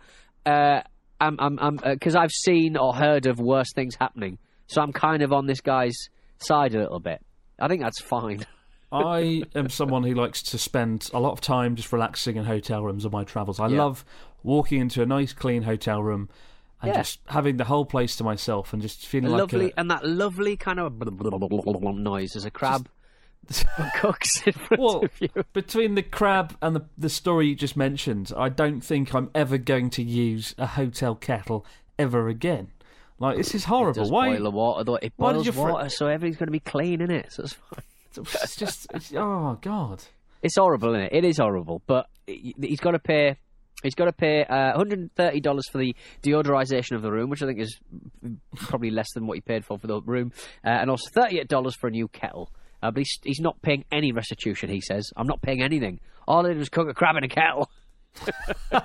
Uh, 0.47 0.81
I'm, 1.21 1.37
I'm, 1.39 1.59
I'm, 1.59 1.77
because 1.77 2.17
I've 2.17 2.31
seen 2.31 2.79
or 2.79 2.95
heard 2.95 3.27
of 3.27 3.39
worse 3.39 3.73
things 3.75 3.95
happening. 4.01 4.39
So 4.69 4.81
I'm 4.81 4.93
kind 4.93 5.23
of 5.23 5.33
on 5.33 5.47
this 5.47 5.61
guy's 5.61 5.97
side 6.39 6.75
a 6.75 6.79
little 6.79 7.01
bit. 7.01 7.21
I 7.59 7.69
think 7.69 7.83
that's 7.83 8.01
fine. 8.01 8.47
I 8.93 9.45
am 9.55 9.69
someone 9.71 10.03
who 10.03 10.15
likes 10.15 10.43
to 10.45 10.59
spend 10.59 11.11
a 11.15 11.21
lot 11.21 11.33
of 11.33 11.41
time 11.41 11.77
just 11.77 11.93
relaxing 11.93 12.37
in 12.37 12.45
hotel 12.45 12.83
rooms 12.85 13.05
on 13.07 13.13
my 13.13 13.25
travels. 13.25 13.61
I 13.61 13.69
Yeah. 13.69 13.79
love 13.79 14.05
walking 14.43 14.81
into 14.81 15.03
a 15.03 15.07
nice, 15.07 15.33
clean 15.33 15.63
hotel 15.63 16.03
room 16.03 16.29
and 16.83 16.89
Yeah. 16.93 16.99
just 16.99 17.21
having 17.27 17.57
the 17.57 17.65
whole 17.65 17.85
place 17.85 18.17
to 18.17 18.25
myself 18.25 18.73
and 18.73 18.81
just 18.83 19.07
feeling 19.07 19.31
like 19.31 19.41
lovely, 19.41 19.73
and 19.77 19.91
that 19.91 20.05
lovely 20.05 20.57
kind 20.57 20.81
of 20.81 20.93
noise 21.99 22.35
as 22.35 22.45
a 22.45 22.51
crab 22.51 22.89
cooks 23.97 24.47
in 24.47 24.53
front 24.53 24.81
Well, 24.83 25.05
of 25.05 25.11
you. 25.21 25.29
between 25.53 25.95
the 25.95 26.03
crab 26.03 26.57
and 26.63 26.75
the 26.77 26.85
the 26.97 27.09
story 27.09 27.49
you 27.49 27.55
just 27.55 27.77
mentioned, 27.77 28.33
I 28.37 28.49
don't 28.49 28.81
think 28.81 29.15
I'm 29.15 29.31
ever 29.35 29.57
going 29.59 29.91
to 29.91 30.03
use 30.03 30.55
a 30.59 30.67
hotel 30.67 31.15
kettle 31.15 31.65
ever 31.99 32.29
again. 32.29 32.69
Like 33.19 33.37
this 33.37 33.55
is 33.55 33.65
horrible. 33.65 34.03
Does 34.03 34.11
Why? 34.11 34.35
boil 34.35 34.45
the 34.45 34.51
water 34.51 34.85
though? 34.85 34.97
It 34.97 35.13
why 35.17 35.29
did 35.33 35.37
boils 35.37 35.47
your 35.47 35.53
fri- 35.53 35.73
water, 35.73 35.89
so 35.91 36.07
everything's 36.07 36.39
going 36.39 36.47
to 36.49 36.53
be 36.53 36.61
clean 36.61 37.01
in 37.01 37.11
it. 37.11 37.33
So 37.33 37.43
it's 37.45 37.53
fine. 37.55 37.85
It's 38.17 38.57
just 38.57 38.87
it's, 38.95 39.13
oh 39.17 39.59
god. 39.61 40.03
It's 40.43 40.57
horrible, 40.57 40.91
isn't 40.95 41.07
it? 41.07 41.13
It 41.13 41.25
is 41.25 41.39
horrible, 41.39 41.83
but 41.87 42.07
he- 42.27 42.55
he's 42.61 42.81
got 42.81 42.93
to 42.93 42.99
pay. 42.99 43.37
He's 43.83 43.95
got 43.95 44.07
to 44.07 44.13
pay 44.13 44.45
uh, 44.45 44.77
$130 44.79 45.61
for 45.73 45.79
the 45.79 45.97
deodorization 46.23 46.97
of 46.97 47.03
the 47.03 47.11
room, 47.11 47.31
which 47.31 47.43
I 47.43 47.47
think 47.47 47.61
is 47.61 47.79
probably 48.57 48.91
less 48.91 49.07
than 49.15 49.27
what 49.27 49.37
he 49.37 49.41
paid 49.41 49.65
for 49.65 49.79
for 49.79 49.87
the 49.87 50.03
room, 50.03 50.33
uh, 50.65 50.69
and 50.69 50.91
also 50.91 51.09
$38 51.17 51.73
for 51.81 51.87
a 51.87 51.91
new 51.91 52.07
kettle. 52.09 52.51
Uh, 52.83 52.91
but 52.91 52.99
he's, 53.01 53.19
he's 53.23 53.41
not 53.41 53.61
paying 53.63 53.85
any 53.91 54.13
restitution, 54.13 54.69
he 54.69 54.81
says. 54.83 55.11
I'm 55.17 55.27
not 55.27 55.41
paying 55.41 55.63
anything. 55.63 56.01
All 56.29 56.45
I 56.45 56.51
did 56.51 56.59
was 56.59 56.69
cook 56.69 56.89
a 56.91 56.95
crab 56.95 57.17
in 57.17 57.25
a 57.25 57.29
kettle. 57.29 57.71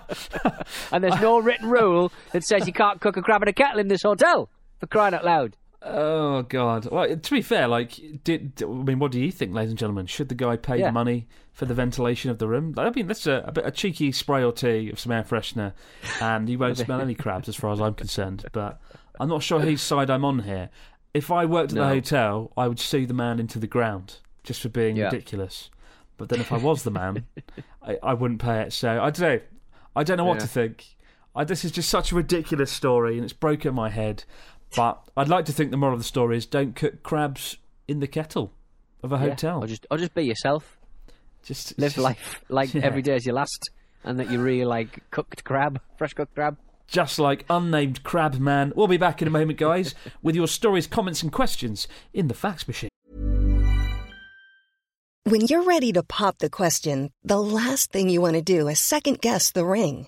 and 0.92 1.04
there's 1.04 1.20
no 1.22 1.40
written 1.40 1.70
rule 1.70 2.12
that 2.32 2.44
says 2.44 2.68
you 2.68 2.74
can't 2.74 3.02
cook 3.02 3.18
a 3.18 3.22
crab 3.22 3.42
in 3.42 3.48
a 3.48 3.54
kettle 3.54 3.80
in 3.80 3.88
this 3.88 4.04
hotel, 4.04 4.50
for 4.80 4.88
crying 4.88 5.14
out 5.14 5.26
loud. 5.26 5.58
Oh 5.88 6.42
god. 6.42 6.90
Well, 6.92 7.16
to 7.16 7.32
be 7.32 7.42
fair, 7.44 7.68
like, 7.68 8.24
did 8.24 8.54
I 8.64 8.66
mean, 8.66 8.98
what 9.00 9.12
do 9.12 9.20
you 9.22 9.32
think, 9.32 9.54
ladies 9.54 9.70
and 9.70 9.78
gentlemen? 9.78 10.08
Should 10.08 10.30
the 10.30 10.36
guy 10.36 10.58
pay 10.58 10.80
Yeah. 10.80 10.88
the 10.88 10.92
money 10.92 11.28
for 11.54 11.66
the 11.66 11.76
ventilation 11.76 12.32
of 12.32 12.40
the 12.40 12.48
room? 12.48 12.74
I 12.78 12.90
mean, 12.90 13.06
that's 13.08 13.28
a, 13.28 13.44
a 13.46 13.52
bit 13.52 13.66
a 13.68 13.72
cheeky 13.72 14.12
spray 14.12 14.44
or 14.44 14.52
two 14.52 14.90
of 14.92 15.00
some 15.00 15.12
air 15.12 15.24
freshener, 15.24 15.74
and 16.20 16.50
you 16.50 16.58
won't 16.58 16.78
smell 16.80 17.02
any 17.02 17.14
crabs, 17.14 17.48
as 17.48 17.56
far 17.56 17.72
as 17.72 17.80
I'm 17.80 17.94
concerned. 17.94 18.46
But 18.52 18.82
I'm 19.20 19.30
not 19.30 19.44
sure 19.44 19.60
whose 19.60 19.82
side 19.82 20.10
I'm 20.10 20.26
on 20.26 20.40
here. 20.40 20.70
If 21.14 21.32
I 21.32 21.46
worked 21.46 21.72
at 21.72 21.76
the 21.78 21.88
hotel, 21.88 22.52
I 22.58 22.68
would 22.68 22.80
sue 22.80 23.06
the 23.06 23.14
man 23.14 23.40
into 23.40 23.60
the 23.60 23.68
ground 23.68 24.18
just 24.44 24.62
for 24.62 24.70
being 24.70 24.98
Yeah. 24.98 25.06
ridiculous. 25.06 25.70
But 26.18 26.30
then, 26.30 26.40
if 26.42 26.52
I 26.52 26.58
was 26.58 26.84
the 26.84 26.92
man, 26.92 27.26
I, 27.84 27.98
I 28.02 28.14
wouldn't 28.16 28.42
pay 28.42 28.62
it. 28.62 28.74
So 28.74 29.02
I 29.02 29.12
don't 29.12 29.20
know. 29.20 29.40
I 29.96 30.04
don't 30.04 30.18
know 30.18 30.26
what 30.26 30.36
Yeah. 30.36 30.42
to 30.42 30.48
think. 30.48 30.86
I, 31.38 31.44
this 31.44 31.64
is 31.66 31.72
just 31.72 31.90
such 31.90 32.12
a 32.12 32.16
ridiculous 32.16 32.72
story, 32.72 33.16
and 33.16 33.24
it's 33.24 33.34
broken 33.34 33.76
my 33.76 33.90
head. 33.90 34.24
But 34.76 35.02
I'd 35.18 35.28
like 35.28 35.46
to 35.46 35.52
think 35.54 35.72
the 35.72 35.78
moral 35.78 35.96
of 35.96 36.00
the 36.00 36.06
story 36.06 36.38
is 36.38 36.46
don't 36.46 36.76
cook 36.76 37.04
crabs 37.04 37.58
in 37.88 38.00
the 38.00 38.08
kettle 38.08 38.54
of 39.04 39.12
a 39.12 39.16
Yeah. 39.16 39.22
hotel. 39.30 39.64
Or 39.64 39.68
just, 39.68 39.86
or 39.92 39.98
just 39.98 40.14
be 40.14 40.24
yourself. 40.24 40.78
just 41.44 41.78
Live 41.78 41.94
just- 41.94 42.04
life 42.04 42.42
like 42.50 42.74
Yeah. 42.74 42.82
every 42.84 43.02
day 43.02 43.16
is 43.16 43.26
your 43.26 43.36
last, 43.36 43.70
and 44.04 44.20
that 44.20 44.32
you 44.32 44.42
really 44.42 44.66
like 44.66 45.10
cooked 45.12 45.44
crab, 45.44 45.80
fresh 45.98 46.14
cooked 46.14 46.34
crab. 46.36 46.58
just 46.88 47.18
like 47.20 47.46
unnamed 47.50 48.04
crab 48.04 48.36
man. 48.40 48.72
We'll 48.76 48.88
be 48.88 48.98
back 48.98 49.22
in 49.22 49.28
a 49.28 49.32
moment, 49.32 49.58
guys, 49.60 49.94
with 50.24 50.36
your 50.36 50.48
stories, 50.48 50.88
comments, 50.88 51.22
and 51.24 51.32
questions 51.32 51.88
in 52.14 52.28
the 52.28 52.34
fax 52.34 52.68
machine. 52.68 52.90
When 55.28 55.42
you're 55.48 55.64
ready 55.64 55.92
to 55.94 56.04
pop 56.04 56.38
the 56.38 56.50
question, 56.52 57.10
the 57.24 57.40
last 57.42 57.92
thing 57.92 58.10
you 58.10 58.22
want 58.22 58.36
to 58.36 58.42
do 58.44 58.68
is 58.68 58.80
second 58.80 59.22
guess 59.22 59.52
the 59.52 59.66
ring. 59.66 60.08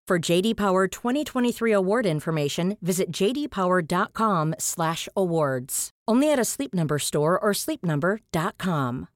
For 0.11 0.19
JD 0.19 0.57
Power 0.57 0.89
2023 0.89 1.71
award 1.71 2.05
information, 2.05 2.75
visit 2.81 3.13
jdpower.com/awards. 3.13 5.89
Only 6.05 6.33
at 6.33 6.37
a 6.37 6.43
Sleep 6.43 6.73
Number 6.73 6.99
store 6.99 7.39
or 7.39 7.53
sleepnumber.com. 7.53 9.07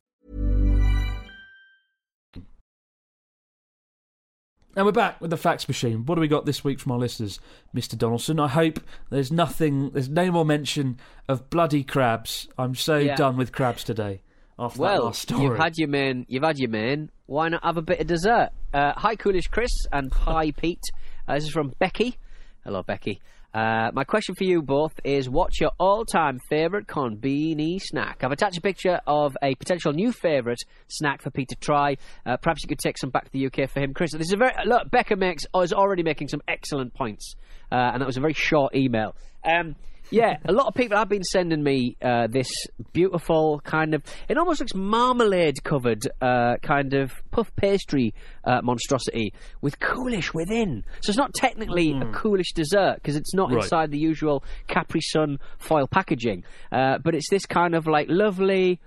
And 4.78 4.86
we're 4.86 4.94
back 4.94 5.20
with 5.20 5.32
the 5.32 5.38
fax 5.38 5.68
machine. 5.68 6.06
What 6.06 6.16
do 6.16 6.22
we 6.22 6.30
got 6.30 6.46
this 6.46 6.64
week 6.64 6.80
from 6.80 6.94
our 6.94 6.98
listeners, 6.98 7.42
Mr. 7.76 7.98
Donaldson? 7.98 8.40
I 8.40 8.48
hope 8.48 8.80
there's 9.10 9.34
nothing, 9.34 9.90
there's 9.90 10.08
no 10.08 10.32
more 10.32 10.46
mention 10.46 10.98
of 11.28 11.50
bloody 11.50 11.84
crabs. 11.84 12.48
I'm 12.58 12.74
so 12.74 13.00
Yeah. 13.00 13.18
done 13.18 13.36
with 13.36 13.52
crabs 13.52 13.84
today 13.84 14.22
after 14.58 14.78
that 14.78 14.82
Well, 14.84 15.06
last 15.06 15.22
story. 15.24 15.44
you've 15.44 15.58
had 15.58 15.78
your 15.78 15.88
main. 15.90 16.26
You've 16.30 16.44
had 16.44 16.58
your 16.58 16.70
main. 16.70 17.10
Why 17.26 17.50
not 17.50 17.64
have 17.64 17.78
a 17.78 17.82
bit 17.82 18.00
of 18.00 18.08
dessert? 18.08 18.50
Uh, 18.74 18.94
hi, 18.96 19.16
Coolish 19.16 19.48
Chris 19.50 19.72
and 19.92 20.12
Hi, 20.14 20.52
Pete. 20.52 20.84
Uh, 21.28 21.36
this 21.36 21.46
is 21.46 21.50
from 21.52 21.74
Becky. 21.80 22.18
Hello, 22.64 22.84
Becky. 22.84 23.20
Uh, 23.54 23.90
my 23.94 24.04
question 24.04 24.36
for 24.36 24.44
you 24.44 24.62
both 24.62 24.92
is 25.06 25.30
what's 25.30 25.62
your 25.62 25.72
all-time 25.80 26.40
favourite 26.50 26.88
conbini 26.88 27.80
snack? 27.82 28.22
I've 28.22 28.34
attached 28.34 28.58
a 28.58 28.62
picture 28.62 29.00
of 29.08 29.38
a 29.42 29.56
potential 29.56 29.94
new 29.94 30.12
favourite 30.12 30.58
snack 30.90 31.22
for 31.22 31.30
Pete 31.32 31.48
to 31.50 31.56
try. 31.56 31.96
Uh, 32.26 32.36
perhaps 32.36 32.64
you 32.64 32.68
could 32.68 32.80
take 32.80 32.98
some 32.98 33.12
back 33.12 33.24
to 33.26 33.32
the 33.32 33.46
UK 33.46 33.70
for 33.70 33.80
him, 33.80 33.94
Chris. 33.94 34.12
This 34.12 34.28
is 34.28 34.34
a 34.34 34.38
very 34.38 34.52
look. 34.66 34.92
Becca 34.92 35.16
makes 35.16 35.46
is 35.62 35.72
already 35.72 36.04
making 36.04 36.28
some 36.28 36.42
excellent 36.50 36.94
points, 36.94 37.36
uh, 37.72 37.76
and 37.76 38.02
that 38.02 38.06
was 38.06 38.18
a 38.18 38.22
very 38.22 38.34
short 38.34 38.76
email. 38.76 39.16
Um, 39.46 39.76
yeah, 40.12 40.38
a 40.46 40.52
lot 40.52 40.68
of 40.68 40.74
people 40.74 40.98
have 40.98 41.10
been 41.10 41.24
sending 41.24 41.64
me 41.64 41.98
uh, 42.02 42.28
this 42.28 42.50
beautiful 42.94 43.60
kind 43.64 43.94
of. 43.94 44.04
It 44.30 44.38
almost 44.38 44.60
looks 44.60 44.74
marmalade 44.76 45.64
covered 45.64 46.04
uh, 46.22 46.58
kind 46.62 46.94
of 46.94 47.12
puff 47.32 47.56
pastry 47.56 48.14
uh, 48.44 48.62
monstrosity 48.62 49.34
with 49.62 49.80
coolish 49.80 50.34
within. 50.34 50.84
So 51.02 51.10
it's 51.10 51.18
not 51.18 51.34
technically 51.34 51.92
a 51.92 52.12
coolish 52.14 52.54
dessert 52.54 52.96
because 52.96 53.16
it's 53.16 53.34
not 53.34 53.52
Right. 53.52 53.64
inside 53.64 53.92
the 53.92 53.98
usual 54.00 54.44
Capri 54.68 55.02
Sun 55.02 55.40
foil 55.58 55.88
packaging. 55.88 56.44
Uh, 56.72 56.98
but 56.98 57.16
it's 57.16 57.30
this 57.30 57.46
kind 57.46 57.76
of 57.76 57.88
like 57.88 58.08
lovely, 58.10 58.80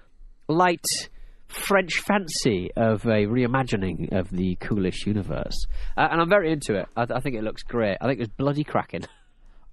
light. 0.48 0.84
French 1.48 1.94
fancy 2.06 2.70
of 2.76 3.06
a 3.06 3.24
reimagining 3.24 4.12
of 4.12 4.28
the 4.28 4.54
coolish 4.56 5.06
universe, 5.06 5.66
uh, 5.96 6.06
and 6.10 6.20
I'm 6.20 6.28
very 6.28 6.52
into 6.52 6.74
it. 6.74 6.86
I, 6.94 7.06
I 7.08 7.20
think 7.20 7.36
it 7.36 7.42
looks 7.42 7.62
great. 7.62 7.96
I 8.02 8.06
think 8.06 8.20
it's 8.20 8.28
bloody 8.36 8.64
cracking. 8.64 9.04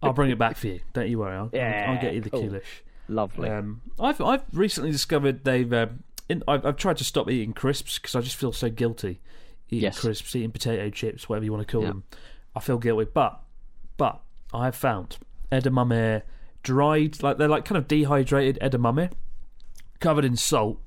I'll 0.05 0.13
bring 0.13 0.31
it 0.31 0.37
back 0.37 0.57
for 0.57 0.67
you. 0.67 0.79
Don't 0.93 1.09
you 1.09 1.19
worry. 1.19 1.35
I'll, 1.35 1.49
Yeah, 1.53 1.85
I'll 1.89 1.97
get 1.97 2.13
you 2.13 2.21
the 2.21 2.29
cool. 2.29 2.41
coolish. 2.41 2.83
Lovely. 3.07 3.49
Um, 3.49 3.81
I've 3.99 4.19
I've 4.21 4.43
recently 4.53 4.91
discovered 4.91 5.43
they've. 5.43 5.71
Um, 5.71 6.03
in, 6.27 6.41
I've, 6.47 6.65
I've 6.65 6.77
tried 6.77 6.97
to 6.97 7.03
stop 7.03 7.29
eating 7.29 7.53
crisps 7.53 7.99
because 7.99 8.15
I 8.15 8.21
just 8.21 8.35
feel 8.35 8.51
so 8.51 8.69
guilty 8.69 9.19
eating 9.69 9.83
Yes. 9.83 9.99
crisps, 9.99 10.35
eating 10.35 10.51
potato 10.51 10.89
chips, 10.89 11.27
whatever 11.29 11.45
you 11.45 11.51
want 11.53 11.67
to 11.67 11.71
call 11.71 11.81
Yeah. 11.83 11.89
them. 11.89 12.03
I 12.55 12.59
feel 12.61 12.77
guilty, 12.77 13.09
but 13.13 13.41
but 13.97 14.21
I 14.53 14.65
have 14.65 14.75
found 14.75 15.17
edamame 15.51 16.21
dried, 16.63 17.21
like 17.21 17.37
they're 17.37 17.47
like 17.47 17.65
kind 17.65 17.77
of 17.77 17.87
dehydrated 17.87 18.57
edamame, 18.61 19.11
covered 19.99 20.25
in 20.25 20.35
salt, 20.35 20.79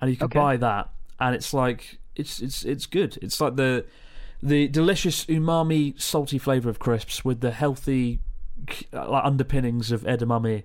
and 0.00 0.10
you 0.10 0.16
can 0.16 0.26
Okay. 0.26 0.38
buy 0.38 0.56
that, 0.56 0.90
and 1.20 1.34
it's 1.34 1.54
like 1.54 1.98
it's 2.16 2.40
it's 2.40 2.64
it's 2.64 2.86
good. 2.86 3.18
It's 3.22 3.40
like 3.40 3.56
the 3.56 3.84
the 4.42 4.66
delicious 4.68 5.24
umami 5.26 6.00
salty 6.00 6.38
flavour 6.38 6.68
of 6.68 6.78
crisps 6.80 7.24
with 7.24 7.40
the 7.40 7.52
healthy 7.52 8.18
uh, 8.18 8.31
like 8.92 9.24
underpinnings 9.24 9.92
of 9.92 10.02
edamame 10.02 10.64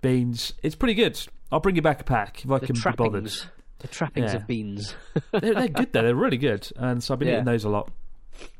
beans. 0.00 0.52
It's 0.62 0.74
pretty 0.76 0.94
good. 0.94 1.18
I'll 1.50 1.60
bring 1.60 1.76
you 1.76 1.82
back 1.82 2.00
a 2.00 2.04
pack 2.04 2.44
if 2.44 2.50
I 2.50 2.58
the 2.58 2.66
can 2.66 2.74
be 2.74 2.80
bothered. 2.82 2.96
trappings, 3.24 3.46
the 3.78 3.88
trappings 3.88 4.32
Yeah. 4.32 4.36
of 4.38 4.46
beans. 4.46 4.94
they're, 5.32 5.54
they're 5.54 5.68
good 5.68 5.92
though. 5.92 6.02
They're 6.02 6.14
really 6.14 6.36
good, 6.36 6.68
and 6.76 7.02
so 7.02 7.14
I've 7.14 7.18
been 7.20 7.28
Yeah. 7.28 7.34
eating 7.34 7.46
those 7.46 7.64
a 7.64 7.68
lot. 7.70 7.90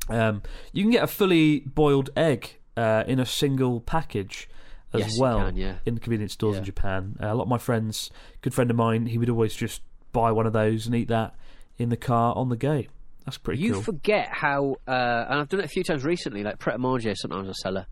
Um, 0.08 0.42
you 0.72 0.82
can 0.82 0.90
get 0.90 1.04
a 1.04 1.06
fully 1.06 1.60
boiled 1.60 2.10
egg 2.16 2.56
uh, 2.76 3.04
in 3.06 3.20
a 3.20 3.26
single 3.26 3.80
package 3.80 4.48
as 4.94 5.00
Yes, 5.00 5.18
well 5.18 5.38
can, 5.46 5.56
yeah. 5.56 5.74
in 5.84 5.98
convenience 5.98 6.32
stores 6.32 6.56
in 6.56 6.64
Japan. 6.64 7.16
Uh, 7.22 7.26
a 7.26 7.34
lot 7.34 7.42
of 7.42 7.48
my 7.48 7.58
friends, 7.58 8.10
good 8.40 8.54
friend 8.54 8.70
of 8.70 8.76
mine, 8.76 9.06
he 9.06 9.18
would 9.18 9.28
always 9.28 9.54
just 9.54 9.82
buy 10.12 10.32
one 10.32 10.46
of 10.46 10.54
those 10.54 10.86
and 10.86 10.94
eat 10.94 11.08
that 11.08 11.34
in 11.76 11.90
the 11.90 11.96
car 11.96 12.34
on 12.34 12.48
the 12.48 12.56
go. 12.56 12.84
That's 13.26 13.36
pretty 13.36 13.60
you 13.62 13.74
cool. 13.74 13.82
forget 13.82 14.28
how, 14.32 14.76
uh, 14.88 15.26
and 15.28 15.40
I've 15.40 15.48
done 15.50 15.60
it 15.60 15.66
a 15.66 15.68
few 15.68 15.84
times 15.84 16.04
recently. 16.04 16.42
Like 16.42 16.58
Pret 16.58 16.76
a 16.76 16.78
Manger, 16.78 17.14
sometimes 17.14 17.50
I 17.50 17.52
sell 17.52 17.76
a 17.76 17.86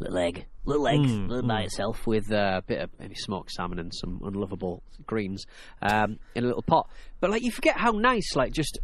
little 0.00 0.18
egg, 0.18 0.46
little 0.64 0.88
egg, 0.88 1.00
Mm, 1.00 1.28
little 1.28 1.48
by 1.48 1.62
itself 1.62 2.06
with 2.06 2.32
uh, 2.32 2.54
a 2.58 2.62
bit 2.62 2.80
of 2.80 2.90
maybe 2.98 3.14
smoked 3.14 3.50
salmon 3.52 3.78
and 3.78 3.94
some 3.94 4.20
unlovable 4.24 4.82
greens 5.06 5.44
um, 5.82 6.18
in 6.34 6.44
a 6.44 6.46
little 6.46 6.62
pot. 6.62 6.88
But 7.20 7.30
like 7.30 7.42
you 7.42 7.50
forget 7.50 7.76
how 7.76 7.92
nice, 7.92 8.34
like 8.34 8.52
just 8.52 8.78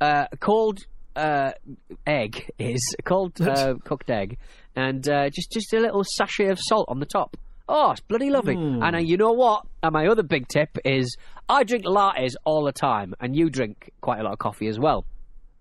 uh, 0.00 0.26
a 0.30 0.36
cold 0.36 0.80
uh, 1.16 1.52
egg 2.06 2.50
is 2.58 2.94
a 2.98 3.02
cold 3.02 3.40
uh, 3.40 3.74
cooked 3.84 4.10
egg, 4.10 4.38
and 4.76 5.08
uh, 5.08 5.30
just 5.30 5.50
just 5.50 5.72
a 5.72 5.80
little 5.80 6.04
sachet 6.04 6.48
of 6.48 6.58
salt 6.60 6.86
on 6.88 7.00
the 7.00 7.06
top. 7.06 7.36
Oh, 7.68 7.92
it's 7.92 8.00
bloody 8.00 8.30
lovely. 8.30 8.56
Hmm. 8.56 8.82
And 8.82 8.96
uh, 8.96 8.98
you 8.98 9.16
know 9.16 9.32
what? 9.32 9.64
And 9.82 9.92
my 9.92 10.08
other 10.08 10.24
big 10.24 10.48
tip 10.48 10.76
is 10.84 11.16
I 11.48 11.62
drink 11.64 11.84
lattes 11.84 12.34
all 12.44 12.64
the 12.64 12.72
time, 12.72 13.14
and 13.20 13.34
you 13.36 13.48
drink 13.48 13.92
quite 14.00 14.20
a 14.20 14.24
lot 14.24 14.32
of 14.32 14.38
coffee 14.38 14.66
as 14.66 14.78
well. 14.78 15.04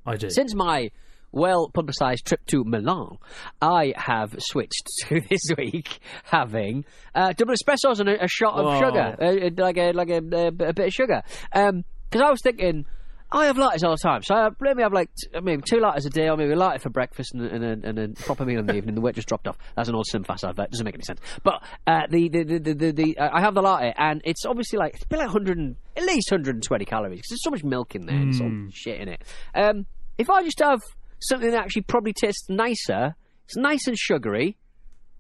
I 0.05 0.15
do. 0.15 0.29
Since 0.29 0.55
my 0.55 0.89
well 1.31 1.69
publicised 1.73 2.25
trip 2.25 2.45
to 2.47 2.63
Milan, 2.63 3.17
I 3.61 3.93
have 3.95 4.35
switched 4.39 4.83
to 5.07 5.21
this 5.29 5.41
week 5.57 5.99
having 6.23 6.85
uh, 7.15 7.33
double 7.33 7.53
espressos 7.53 7.99
and 7.99 8.09
a, 8.09 8.23
a 8.23 8.27
shot 8.27 8.53
of 8.55 8.65
Oh. 8.65 8.79
sugar, 8.79 9.15
uh, 9.21 9.47
uh, 9.47 9.49
like 9.57 9.77
a 9.77 9.91
like 9.93 10.09
a, 10.09 10.17
a, 10.17 10.47
a 10.47 10.73
bit 10.73 10.79
of 10.87 10.93
sugar. 10.93 11.21
Because 11.51 12.21
I 12.21 12.29
was 12.31 12.39
thinking. 12.43 12.85
I 13.31 13.45
have 13.45 13.57
lattes 13.57 13.83
all 13.83 13.91
the 13.91 13.97
time, 14.01 14.23
so 14.23 14.33
I 14.33 14.49
maybe 14.59 14.81
have 14.81 14.91
like 14.91 15.11
t- 15.13 15.39
maybe 15.43 15.61
two 15.61 15.75
lattes 15.77 16.03
a 16.03 16.09
day, 16.09 16.29
or 16.29 16.35
maybe 16.35 16.53
a 16.53 16.55
latte 16.55 16.79
for 16.79 16.89
breakfast 16.89 17.35
and, 17.35 17.43
and, 17.45 17.85
a, 17.85 17.87
and 17.87 17.99
a 17.99 18.07
proper 18.23 18.43
meal 18.43 18.57
in 18.59 18.65
the 18.65 18.73
evening. 18.75 18.95
The 18.95 19.01
weight 19.01 19.13
just 19.13 19.27
dropped 19.27 19.47
off. 19.47 19.55
That's 19.75 19.87
an 19.87 19.93
old 19.93 20.07
SlimFast 20.11 20.49
advert. 20.49 20.71
Doesn't 20.71 20.83
make 20.83 20.95
any 20.95 21.03
sense. 21.03 21.19
But 21.43 21.61
uh, 21.85 22.07
the, 22.09 22.27
the, 22.29 22.43
the, 22.43 22.57
the, 22.59 22.73
the, 22.73 22.91
the 22.91 23.17
uh, 23.19 23.29
I 23.31 23.41
have 23.41 23.53
the 23.53 23.61
latte, 23.61 23.93
and 23.99 24.23
it's 24.25 24.45
obviously 24.47 24.79
like 24.79 24.95
it's 24.95 25.03
been 25.05 25.19
like 25.19 25.27
100, 25.27 25.59
and- 25.59 25.75
at 25.95 26.05
least 26.05 26.31
120 26.31 26.85
calories 26.85 27.17
because 27.19 27.29
there's 27.29 27.43
so 27.43 27.51
much 27.51 27.63
milk 27.63 27.93
in 27.93 28.07
there 28.07 28.15
and 28.15 28.35
so 28.35 28.49
shit 28.73 28.99
in 28.99 29.07
it. 29.09 29.21
Um, 29.53 29.85
if 30.17 30.27
I 30.31 30.41
just 30.43 30.57
have 30.61 30.79
something 31.19 31.51
that 31.51 31.59
actually 31.59 31.83
probably 31.83 32.13
tastes 32.13 32.49
nicer, 32.49 33.15
it's 33.45 33.55
nice 33.55 33.87
and 33.87 33.97
sugary, 33.97 34.57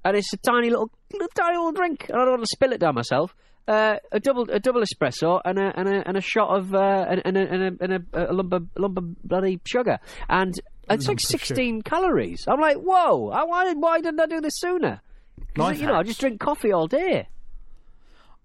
and 0.03 0.15
it's 0.15 0.31
a 0.33 0.37
tiny 0.37 0.69
little, 0.69 0.91
little 1.11 1.27
tiny 1.35 1.57
little 1.57 1.71
drink, 1.71 2.07
and 2.09 2.17
I 2.17 2.25
don't 2.25 2.31
want 2.31 2.43
to 2.43 2.47
spill 2.47 2.71
it 2.71 2.79
down 2.79 2.95
myself. 2.95 3.35
Uh, 3.67 3.97
a 4.11 4.19
double 4.19 4.49
a 4.49 4.59
double 4.59 4.81
espresso 4.81 5.39
and 5.45 5.59
a 5.59 5.71
and 5.79 5.87
a, 5.87 6.07
and 6.07 6.17
a 6.17 6.21
shot 6.21 6.49
of 6.49 6.73
uh, 6.73 7.05
and, 7.07 7.21
and, 7.23 7.37
a, 7.37 7.41
and, 7.41 7.63
a, 7.63 7.83
and 7.83 7.93
a, 7.93 8.31
a 8.31 8.33
lump 8.33 8.51
of 8.53 8.67
lump 8.75 8.97
of 8.97 9.23
bloody 9.23 9.59
sugar, 9.63 9.99
and 10.27 10.59
it's 10.89 11.07
like 11.07 11.19
sixteen 11.19 11.83
calories. 11.83 12.45
I'm 12.47 12.59
like, 12.59 12.77
whoa! 12.77 13.29
I, 13.29 13.43
why 13.43 13.65
did 13.65 13.77
why 13.79 14.01
didn't 14.01 14.19
I 14.19 14.25
do 14.25 14.41
this 14.41 14.57
sooner? 14.57 15.01
Life 15.55 15.79
you 15.79 15.85
know, 15.85 15.93
I 15.93 16.03
just 16.03 16.19
drink 16.19 16.39
coffee 16.39 16.71
all 16.71 16.87
day. 16.87 17.27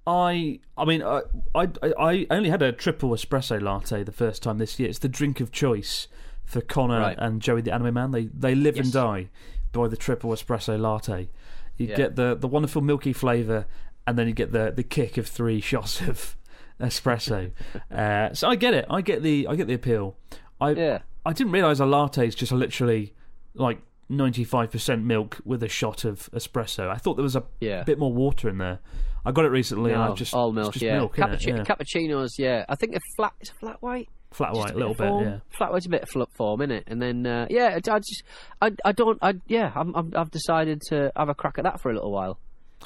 I 0.06 0.60
I 0.76 0.84
mean 0.84 1.02
I, 1.02 1.22
I 1.54 1.68
I 1.98 2.26
only 2.30 2.50
had 2.50 2.60
a 2.60 2.72
triple 2.72 3.10
espresso 3.10 3.62
latte 3.62 4.02
the 4.02 4.12
first 4.12 4.42
time 4.42 4.58
this 4.58 4.78
year. 4.78 4.90
It's 4.90 4.98
the 4.98 5.08
drink 5.08 5.40
of 5.40 5.50
choice 5.50 6.08
for 6.44 6.61
Connor 6.61 7.00
Right. 7.00 7.16
and 7.18 7.40
Joey 7.42 7.62
the 7.62 7.72
Anime 7.72 7.94
Man. 7.94 8.11
They 8.11 8.26
they 8.26 8.54
live 8.54 8.76
and 8.76 8.92
die 8.92 9.30
by 9.72 9.88
the 9.88 9.96
triple 9.96 10.30
espresso 10.30 10.78
latte. 10.78 11.28
You 11.76 11.88
Yeah. 11.88 11.96
get 11.96 12.16
the 12.16 12.35
the 12.35 12.46
wonderful 12.48 12.83
milky 12.83 13.12
flavour, 13.12 13.66
and 14.07 14.18
then 14.18 14.28
you 14.28 14.35
get 14.35 14.52
the 14.52 14.72
the 14.74 14.83
kick 14.85 15.16
of 15.18 15.26
three 15.26 15.61
shots 15.70 16.00
of 16.00 16.37
espresso. 16.80 17.50
uh, 17.90 18.33
so 18.35 18.48
I 18.48 18.57
get 18.57 18.74
it. 18.74 18.87
I 18.90 19.00
get 19.00 19.22
the 19.22 19.46
I 19.48 19.57
get 19.57 19.66
the 19.66 19.74
appeal. 19.74 20.16
I 20.61 20.70
Yeah. 20.70 20.98
I 21.26 21.33
didn't 21.33 21.52
realise 21.52 21.80
a 21.80 21.87
latte 21.87 22.26
is 22.26 22.35
just 22.35 22.52
literally 22.52 23.14
like. 23.54 23.80
95% 24.11 25.02
milk 25.04 25.40
with 25.46 25.62
a 25.62 25.68
shot 25.68 26.04
of 26.04 26.28
espresso. 26.35 26.90
I 26.90 26.96
thought 26.96 27.14
there 27.14 27.22
was 27.22 27.35
a 27.37 27.42
Yeah. 27.61 27.85
bit 27.85 27.98
more 27.98 28.12
water 28.12 28.50
in 28.50 28.59
there. 28.59 28.80
I 29.24 29.33
got 29.33 29.46
it 29.46 29.48
recently 29.48 29.92
and 29.92 30.02
I 30.02 30.12
just 30.12 30.35
all 30.35 30.52
milk, 30.52 30.74
just 30.74 30.83
yeah. 30.85 30.98
milk. 30.98 31.16
Cappucci- 31.16 31.46
yeah. 31.57 31.62
Cappuccinos, 31.64 32.38
yeah. 32.38 32.66
I 32.68 32.74
think 32.74 32.92
they're 32.92 33.00
flat. 33.16 33.33
Is 33.40 33.48
it 33.48 33.54
flat 33.59 33.80
white? 33.80 34.11
Flat 34.35 34.53
white, 34.53 34.70
a 34.70 34.75
bit 34.75 34.77
little 34.77 34.94
bit, 34.94 35.27
yeah. 35.27 35.38
Flat 35.51 35.73
white's 35.73 35.87
a 35.87 35.88
bit 35.88 36.03
of 36.03 36.09
flip 36.09 36.29
form, 36.35 36.61
in 36.61 36.70
it, 36.70 36.85
and 36.87 37.01
then 37.01 37.27
uh, 37.27 37.47
yeah, 37.49 37.77
I 37.77 37.99
just 37.99 38.23
I, 38.61 38.73
I 38.85 38.92
don't 38.92 39.18
I 39.23 39.35
yeah 39.47 39.73
I'm, 39.75 39.94
I'm, 39.94 40.12
I've 40.16 40.31
decided 40.31 40.81
to 40.88 41.12
have 41.16 41.29
a 41.29 41.35
crack 41.35 41.59
at 41.59 41.64
that 41.64 41.81
for 41.81 41.90
a 41.90 41.94
little 41.94 42.11
while, 42.11 42.38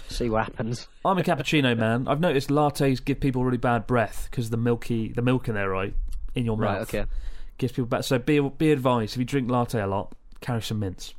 see 0.09 0.29
what 0.29 0.45
happens. 0.45 0.89
I'm 1.05 1.19
a 1.19 1.23
cappuccino 1.23 1.77
man. 1.77 2.07
I've 2.09 2.21
noticed 2.21 2.49
lattes 2.49 3.05
give 3.05 3.21
people 3.21 3.45
really 3.45 3.59
bad 3.59 3.87
breath 3.87 4.29
because 4.31 4.51
the 4.51 4.57
milky, 4.57 5.09
the 5.09 5.23
milk 5.23 5.49
in 5.49 5.55
there, 5.55 5.71
right, 5.71 5.95
in 6.35 6.45
your 6.45 6.57
mouth. 6.57 6.93
Right, 6.93 7.03
okay. 7.03 7.11
gives 7.57 7.73
people 7.73 7.87
bad. 7.87 8.05
So 8.05 8.19
be 8.19 8.41
be 8.41 8.73
advised 8.73 9.15
if 9.15 9.19
you 9.19 9.25
drink 9.25 9.51
latte 9.51 9.81
a 9.81 9.87
lot, 9.87 10.13
carry 10.41 10.63
some 10.63 10.79
mints. 10.79 11.15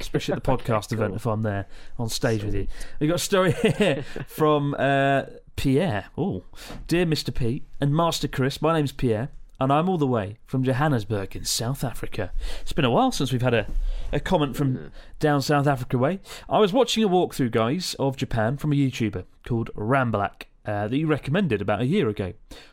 Especially 0.00 0.34
at 0.34 0.42
the 0.42 0.50
podcast 0.56 0.92
event 0.92 1.14
if 1.14 1.26
I'm 1.26 1.42
there 1.42 1.66
on 1.98 2.08
stage 2.08 2.42
with 2.42 2.54
you. 2.54 2.66
We 2.98 3.06
got 3.06 3.16
a 3.16 3.18
story 3.18 3.52
here 3.78 4.04
from 4.26 4.74
uh, 4.78 5.24
Pierre. 5.56 6.06
Oh, 6.16 6.44
dear 6.86 7.06
Mr. 7.06 7.34
Pete 7.34 7.64
and 7.80 7.94
Master 7.94 8.28
Chris. 8.28 8.62
My 8.62 8.74
name's 8.74 8.92
Pierre, 8.92 9.28
and 9.60 9.72
I'm 9.72 9.88
all 9.88 9.98
the 9.98 10.06
way 10.06 10.38
from 10.46 10.64
Johannesburg 10.64 11.36
in 11.36 11.44
South 11.44 11.84
Africa. 11.84 12.32
It's 12.60 12.72
been 12.72 12.84
a 12.84 12.90
while 12.90 13.12
since 13.12 13.32
we've 13.32 13.42
had 13.42 13.54
a, 13.54 13.66
a 14.12 14.20
comment 14.20 14.56
from 14.56 14.90
down 15.20 15.42
South 15.42 15.66
Africa 15.66 15.98
way. 15.98 16.20
I 16.48 16.58
was 16.58 16.72
watching 16.72 17.04
a 17.04 17.08
walkthrough, 17.08 17.50
guys, 17.52 17.94
of 17.98 18.16
Japan 18.16 18.56
from 18.56 18.72
a 18.72 18.76
YouTuber 18.76 19.24
called 19.46 19.70
Rambalac 19.74 20.44
uh, 20.64 20.88
that 20.88 20.96
you 20.96 21.06
recommended 21.06 21.60
about 21.60 21.80
a 21.80 21.86
year 21.86 22.08
ago. 22.08 22.32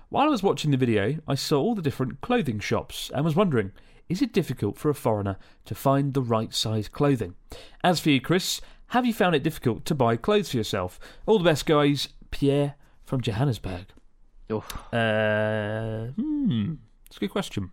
While 0.10 0.26
I 0.26 0.32
was 0.32 0.44
watching 0.44 0.72
the 0.72 0.78
video, 0.78 1.18
I 1.28 1.36
saw 1.36 1.62
all 1.62 1.76
the 1.76 1.82
different 1.82 2.22
clothing 2.22 2.60
shops 2.60 3.12
and 3.14 3.24
was 3.24 3.36
wondering, 3.36 3.72
is 4.08 4.22
it 4.24 4.34
difficult 4.34 4.78
for 4.78 4.90
a 4.90 4.96
foreigner 4.96 5.38
to 5.66 5.76
find 5.76 6.14
the 6.14 6.22
right 6.22 6.54
size 6.54 6.88
clothing? 6.88 7.36
As 7.84 8.00
for 8.00 8.10
you, 8.10 8.20
Chris, 8.20 8.62
have 8.88 9.06
you 9.06 9.14
found 9.14 9.36
it 9.36 9.44
difficult 9.44 9.86
to 9.86 9.94
buy 9.94 10.16
clothes 10.16 10.50
for 10.50 10.58
yourself? 10.58 11.00
All 11.28 11.38
the 11.38 11.44
best, 11.44 11.68
guys. 11.68 12.10
Pierre 12.32 12.76
from 13.04 13.22
Johannesburg. 13.22 13.88
Oh, 14.50 14.64
Uh, 14.92 16.08
hmm, 16.20 16.74
it's 17.06 17.18
a 17.18 17.20
good 17.20 17.30
question. 17.32 17.72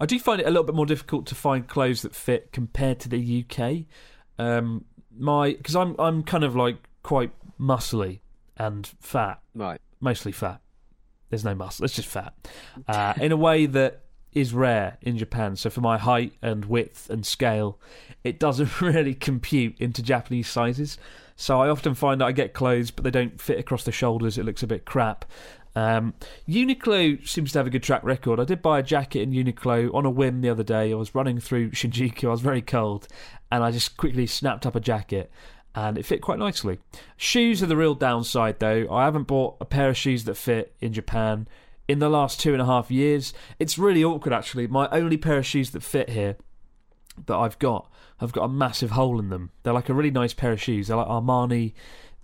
I 0.00 0.06
do 0.06 0.18
find 0.18 0.40
it 0.40 0.46
a 0.46 0.50
little 0.50 0.64
bit 0.64 0.74
more 0.74 0.86
difficult 0.86 1.26
to 1.26 1.34
find 1.34 1.68
clothes 1.68 2.02
that 2.02 2.14
fit 2.14 2.50
compared 2.52 2.98
to 3.00 3.08
the 3.08 3.44
UK. 3.44 3.84
Um, 4.38 4.84
my 5.16 5.52
because 5.52 5.76
I'm 5.76 5.94
I'm 5.98 6.22
kind 6.22 6.44
of 6.44 6.56
like 6.56 6.88
quite 7.02 7.30
muscly 7.60 8.20
and 8.56 8.86
fat, 9.00 9.40
right. 9.54 9.80
mostly 10.00 10.32
fat. 10.32 10.60
There's 11.28 11.44
no 11.44 11.54
muscle; 11.54 11.84
it's 11.84 11.94
just 11.94 12.08
fat. 12.08 12.34
Uh, 12.88 13.14
in 13.20 13.30
a 13.32 13.36
way 13.36 13.66
that 13.66 14.02
is 14.32 14.52
rare 14.54 14.96
in 15.02 15.18
Japan. 15.18 15.56
So 15.56 15.70
for 15.70 15.80
my 15.80 15.98
height 15.98 16.32
and 16.42 16.64
width 16.64 17.10
and 17.10 17.26
scale, 17.26 17.78
it 18.24 18.38
doesn't 18.38 18.80
really 18.80 19.14
compute 19.14 19.78
into 19.80 20.02
Japanese 20.02 20.48
sizes. 20.48 20.98
So 21.40 21.58
I 21.58 21.70
often 21.70 21.94
find 21.94 22.20
that 22.20 22.26
I 22.26 22.32
get 22.32 22.52
clothes, 22.52 22.90
but 22.90 23.02
they 23.02 23.10
don't 23.10 23.40
fit 23.40 23.58
across 23.58 23.84
the 23.84 23.92
shoulders. 23.92 24.36
It 24.36 24.44
looks 24.44 24.62
a 24.62 24.66
bit 24.66 24.84
crap. 24.84 25.24
Um, 25.74 26.12
Uniqlo 26.46 27.26
seems 27.26 27.52
to 27.52 27.58
have 27.60 27.66
a 27.66 27.70
good 27.70 27.82
track 27.82 28.04
record. 28.04 28.38
I 28.38 28.44
did 28.44 28.60
buy 28.60 28.78
a 28.78 28.82
jacket 28.82 29.22
in 29.22 29.30
Uniqlo 29.30 29.92
on 29.94 30.04
a 30.04 30.10
whim 30.10 30.42
the 30.42 30.50
other 30.50 30.62
day. 30.62 30.92
I 30.92 30.96
was 30.96 31.14
running 31.14 31.40
through 31.40 31.70
Shinjuku. 31.70 32.24
I 32.24 32.30
was 32.30 32.42
very 32.42 32.60
cold, 32.60 33.08
and 33.50 33.64
I 33.64 33.70
just 33.70 33.96
quickly 33.96 34.26
snapped 34.26 34.66
up 34.66 34.76
a 34.76 34.80
jacket, 34.80 35.32
and 35.74 35.96
it 35.96 36.04
fit 36.04 36.20
quite 36.20 36.38
nicely. 36.38 36.78
Shoes 37.16 37.62
are 37.62 37.66
the 37.66 37.76
real 37.76 37.94
downside, 37.94 38.60
though. 38.60 38.86
I 38.92 39.06
haven't 39.06 39.26
bought 39.26 39.56
a 39.62 39.64
pair 39.64 39.88
of 39.88 39.96
shoes 39.96 40.24
that 40.24 40.34
fit 40.34 40.74
in 40.82 40.92
Japan 40.92 41.48
in 41.88 42.00
the 42.00 42.10
last 42.10 42.38
two 42.38 42.52
and 42.52 42.60
a 42.60 42.66
half 42.66 42.90
years. 42.90 43.32
It's 43.58 43.78
really 43.78 44.04
awkward, 44.04 44.34
actually. 44.34 44.66
My 44.66 44.90
only 44.90 45.16
pair 45.16 45.38
of 45.38 45.46
shoes 45.46 45.70
that 45.70 45.82
fit 45.82 46.10
here 46.10 46.36
that 47.24 47.36
I've 47.36 47.58
got 47.58 47.90
have 48.20 48.32
got 48.32 48.44
a 48.44 48.48
massive 48.48 48.92
hole 48.92 49.18
in 49.18 49.28
them. 49.30 49.50
They're 49.62 49.72
like 49.72 49.88
a 49.88 49.94
really 49.94 50.10
nice 50.10 50.32
pair 50.34 50.52
of 50.52 50.60
shoes. 50.62 50.88
They're 50.88 50.96
like 50.96 51.06
Armani, 51.08 51.72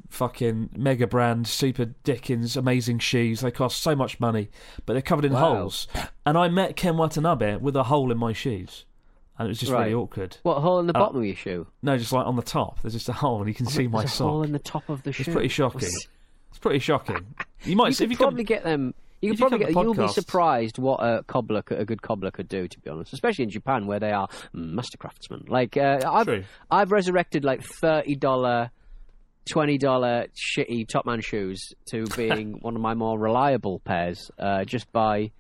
fucking 0.09 0.71
mega 0.77 1.07
brand, 1.07 1.47
super 1.49 1.87
Dickens, 1.87 2.57
amazing 2.57 2.99
shoes. 3.01 3.41
They 3.41 3.51
cost 3.51 3.83
so 3.83 3.97
much 3.97 4.21
money, 4.21 4.49
but 4.85 4.93
they're 4.93 5.03
covered 5.03 5.25
in 5.25 5.33
Wow. 5.33 5.55
holes. 5.57 5.89
And 6.25 6.37
I 6.39 6.49
met 6.49 6.77
Ken 6.77 6.97
Watanabe 6.97 7.57
with 7.57 7.77
a 7.77 7.85
hole 7.85 8.11
in 8.13 8.19
my 8.19 8.33
shoes. 8.33 8.85
And 9.39 9.47
it 9.47 9.51
was 9.51 9.59
just 9.61 9.73
Right. 9.73 9.83
really 9.83 9.95
awkward. 9.95 10.39
What 10.45 10.61
hole 10.61 10.79
in 10.79 10.87
the 10.87 10.97
Uh, 10.97 11.01
bottom 11.01 11.19
of 11.19 11.25
your 11.27 11.37
shoe? 11.37 11.67
No, 11.83 11.99
just 11.99 12.13
like 12.13 12.27
on 12.27 12.37
the 12.37 12.43
top. 12.43 12.81
There's 12.81 12.95
just 12.95 13.09
a 13.09 13.13
hole, 13.13 13.39
and 13.41 13.49
you 13.49 13.55
can 13.55 13.67
see 13.67 13.87
my 13.87 14.05
sock. 14.07 14.29
hole 14.29 14.43
in 14.43 14.53
the 14.53 14.59
top 14.59 14.89
of 14.89 15.03
the 15.03 15.13
shoe. 15.13 15.23
It's 15.23 15.33
pretty 15.33 15.49
shocking. 15.49 15.91
It's 16.51 16.59
pretty 16.59 16.79
shocking. 16.79 17.35
You 17.65 17.77
might 17.77 17.89
You 17.89 17.93
see 17.95 18.05
if 18.05 18.11
you 18.11 18.17
probably 18.17 18.45
come, 18.45 18.57
get 18.57 18.65
them. 18.65 18.95
You 19.27 19.33
could 19.33 19.39
probably 19.41 19.59
get. 19.59 19.71
You'll 19.71 19.95
be 19.95 20.09
surprised 20.09 20.79
what 20.79 21.01
a 21.01 21.23
cobbler, 21.25 21.63
a 21.71 21.85
good 21.85 22.03
cobbler, 22.03 22.31
could 22.31 22.49
do. 22.49 22.67
To 22.69 22.81
be 22.81 22.91
honest, 22.91 23.13
especially 23.13 23.45
in 23.45 23.51
Japan 23.51 23.87
where 23.87 24.01
they 24.01 24.13
are 24.13 24.29
master 24.53 24.99
craftsmen. 24.99 25.45
Like 25.49 25.77
uh, 25.77 26.01
I've, 26.07 26.27
True. 26.27 26.45
I've 26.71 26.93
resurrected 26.93 27.45
like 27.45 27.63
thirty 27.63 28.15
dollar, 28.17 28.71
twenty 29.49 29.79
dollar 29.79 30.27
shitty 30.35 30.87
Topman 30.87 31.25
shoes 31.25 31.73
to 31.91 32.05
being 32.17 32.59
one 32.61 32.77
of 32.77 32.83
my 32.83 32.95
more 32.95 33.19
reliable 33.19 33.81
pairs, 33.81 34.31
uh, 34.39 34.65
just 34.65 34.91
by. 34.93 35.31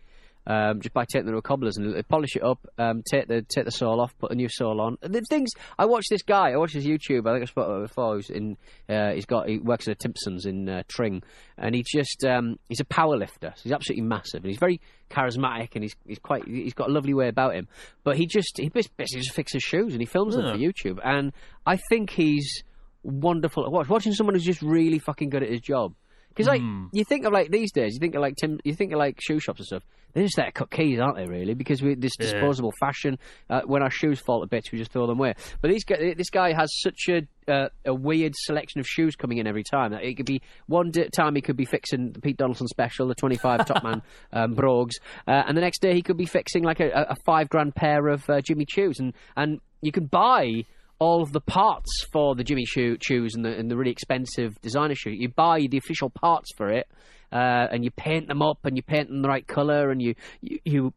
Um, 0.48 0.80
just 0.80 0.94
by 0.94 1.04
taking 1.04 1.26
them 1.26 1.34
to 1.34 1.42
cobbler's 1.42 1.76
and 1.76 1.92
they 1.92 2.02
polish 2.04 2.36
it 2.36 2.42
up, 2.44 2.64
um, 2.78 3.02
take 3.10 3.26
the 3.26 3.42
take 3.42 3.64
the 3.64 3.72
sole 3.72 4.00
off, 4.00 4.16
put 4.18 4.30
a 4.30 4.34
new 4.36 4.48
sole 4.48 4.80
on. 4.80 4.96
The 5.00 5.20
things 5.22 5.50
I 5.76 5.86
watched 5.86 6.08
this 6.08 6.22
guy, 6.22 6.52
I 6.52 6.56
watched 6.56 6.74
his 6.74 6.86
YouTube. 6.86 7.26
I 7.28 7.32
think 7.32 7.42
I 7.42 7.46
spoke 7.46 7.66
about 7.66 7.78
it 7.80 7.88
before. 7.88 8.16
He's 8.16 8.30
in, 8.30 8.56
uh, 8.88 9.10
he's 9.10 9.26
got 9.26 9.48
he 9.48 9.58
works 9.58 9.88
at 9.88 9.92
a 9.92 9.94
Timpson's 9.96 10.46
in 10.46 10.68
uh, 10.68 10.84
Tring, 10.86 11.24
and 11.58 11.74
he 11.74 11.84
just 11.84 12.24
um, 12.24 12.60
he's 12.68 12.78
a 12.78 12.84
power 12.84 13.16
lifter. 13.16 13.52
So 13.56 13.62
he's 13.64 13.72
absolutely 13.72 14.04
massive, 14.04 14.44
and 14.44 14.50
he's 14.50 14.60
very 14.60 14.80
charismatic, 15.10 15.70
and 15.74 15.82
he's 15.82 15.96
he's 16.06 16.20
quite 16.20 16.46
he's 16.46 16.74
got 16.74 16.90
a 16.90 16.92
lovely 16.92 17.14
way 17.14 17.26
about 17.26 17.56
him. 17.56 17.66
But 18.04 18.16
he 18.16 18.26
just 18.26 18.56
he 18.56 18.68
basically 18.68 19.20
just 19.20 19.34
fixes 19.34 19.62
shoes 19.64 19.94
and 19.94 20.00
he 20.00 20.06
films 20.06 20.36
them 20.36 20.44
for 20.52 20.58
YouTube, 20.58 21.00
and 21.04 21.32
I 21.66 21.76
think 21.90 22.10
he's 22.10 22.62
wonderful 23.02 23.64
at 23.64 23.72
watch. 23.72 23.88
Watching 23.88 24.12
someone 24.12 24.34
who's 24.34 24.44
just 24.44 24.62
really 24.62 25.00
fucking 25.00 25.30
good 25.30 25.42
at 25.42 25.50
his 25.50 25.60
job. 25.60 25.94
Because 26.28 26.48
like 26.48 26.60
you 26.92 27.04
think 27.04 27.24
of 27.24 27.32
like 27.32 27.50
these 27.50 27.72
days, 27.72 27.94
you 27.94 27.98
think 27.98 28.14
of 28.14 28.20
like 28.20 28.36
Tim, 28.36 28.60
you 28.62 28.74
think 28.74 28.92
of 28.92 28.98
like 28.98 29.18
shoe 29.22 29.40
shops 29.40 29.60
and 29.60 29.66
stuff. 29.66 29.82
They're 30.16 30.24
just 30.24 30.36
there 30.36 30.46
to 30.46 30.52
cut 30.52 30.70
keys, 30.70 30.98
aren't 30.98 31.16
they? 31.18 31.26
Really, 31.26 31.52
because 31.52 31.82
we 31.82 31.94
this 31.94 32.12
Yeah. 32.18 32.24
disposable 32.24 32.72
fashion. 32.80 33.18
Uh, 33.50 33.60
when 33.66 33.82
our 33.82 33.90
shoes 33.90 34.18
fall 34.18 34.40
to 34.40 34.46
bits, 34.46 34.72
we 34.72 34.78
just 34.78 34.90
throw 34.90 35.06
them 35.06 35.18
away. 35.18 35.34
But 35.60 35.70
these 35.70 35.84
this 36.16 36.30
guy 36.30 36.54
has 36.54 36.70
such 36.80 37.00
a 37.10 37.20
uh, 37.52 37.68
a 37.84 37.92
weird 37.94 38.32
selection 38.34 38.80
of 38.80 38.86
shoes 38.88 39.14
coming 39.14 39.36
in 39.36 39.46
every 39.46 39.62
time. 39.62 39.92
It 39.92 40.14
could 40.14 40.24
be 40.24 40.40
one 40.68 40.90
d- 40.90 41.08
time 41.14 41.34
he 41.34 41.42
could 41.42 41.56
be 41.58 41.66
fixing 41.66 42.12
the 42.12 42.20
Pete 42.22 42.38
Donaldson 42.38 42.66
special, 42.66 43.06
the 43.08 43.14
twenty 43.14 43.36
five 43.36 43.66
Top 43.66 43.84
Man 43.84 44.00
um, 44.32 44.54
brogues, 44.54 44.96
uh, 45.28 45.42
and 45.46 45.54
the 45.54 45.60
next 45.60 45.82
day 45.82 45.92
he 45.92 46.00
could 46.00 46.16
be 46.16 46.24
fixing 46.24 46.64
like 46.64 46.80
a, 46.80 46.88
a 46.88 47.02
a 47.10 47.16
five 47.26 47.50
grand 47.50 47.74
pair 47.74 48.08
of 48.08 48.28
uh, 48.30 48.40
Jimmy 48.40 48.64
Choos, 48.64 48.98
and 48.98 49.12
and 49.36 49.60
you 49.82 49.92
can 49.92 50.06
buy 50.06 50.64
all 50.98 51.22
of 51.22 51.32
the 51.32 51.40
parts 51.40 52.04
for 52.12 52.34
the 52.34 52.44
Jimmy 52.44 52.64
Choo 52.64 52.96
shoes 53.02 53.34
and 53.34 53.44
the, 53.44 53.50
and 53.56 53.70
the 53.70 53.76
really 53.76 53.90
expensive 53.90 54.60
designer 54.62 54.94
shoe. 54.94 55.10
You 55.10 55.28
buy 55.28 55.66
the 55.70 55.76
official 55.78 56.10
parts 56.10 56.50
for 56.56 56.70
it, 56.70 56.88
uh, 57.32 57.66
and 57.70 57.84
you 57.84 57.90
paint 57.90 58.28
them 58.28 58.42
up, 58.42 58.58
and 58.64 58.76
you 58.76 58.82
paint 58.82 59.08
them 59.08 59.22
the 59.22 59.28
right 59.28 59.46
color, 59.46 59.90
and 59.90 60.00
you 60.00 60.14
you. 60.40 60.58
you 60.64 60.94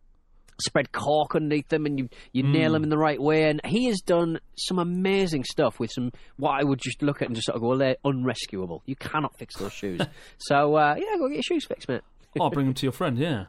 spread 0.61 0.91
cork 0.91 1.35
underneath 1.37 1.69
them 1.69 1.85
and 1.85 1.97
you 1.97 2.09
you 2.33 2.43
nail 2.43 2.73
them 2.73 2.83
in 2.83 2.89
the 2.89 2.97
right 2.97 3.21
way. 3.21 3.49
And 3.49 3.61
he 3.63 3.85
has 3.85 4.01
done 4.01 4.39
some 4.57 4.77
amazing 4.77 5.45
stuff 5.45 5.79
with 5.79 5.89
some 5.89 6.11
what 6.35 6.51
I 6.59 6.65
would 6.65 6.81
just 6.81 7.01
look 7.01 7.21
at 7.21 7.29
and 7.29 7.33
just 7.35 7.45
sort 7.45 7.55
of 7.55 7.61
go, 7.61 7.69
well, 7.69 7.77
they're 7.77 7.95
unrescuable. 8.03 8.83
You 8.85 8.97
cannot 8.97 9.37
fix 9.37 9.55
those 9.55 9.71
shoes. 9.71 10.01
so 10.37 10.75
uh, 10.75 10.95
yeah, 10.97 11.17
go 11.17 11.29
get 11.29 11.35
your 11.35 11.43
shoes 11.43 11.63
fixed, 11.65 11.87
mate. 11.87 12.01
I'll 12.41 12.49
bring 12.49 12.65
them 12.65 12.73
to 12.73 12.85
your 12.85 12.91
friend, 12.91 13.17
yeah. 13.17 13.45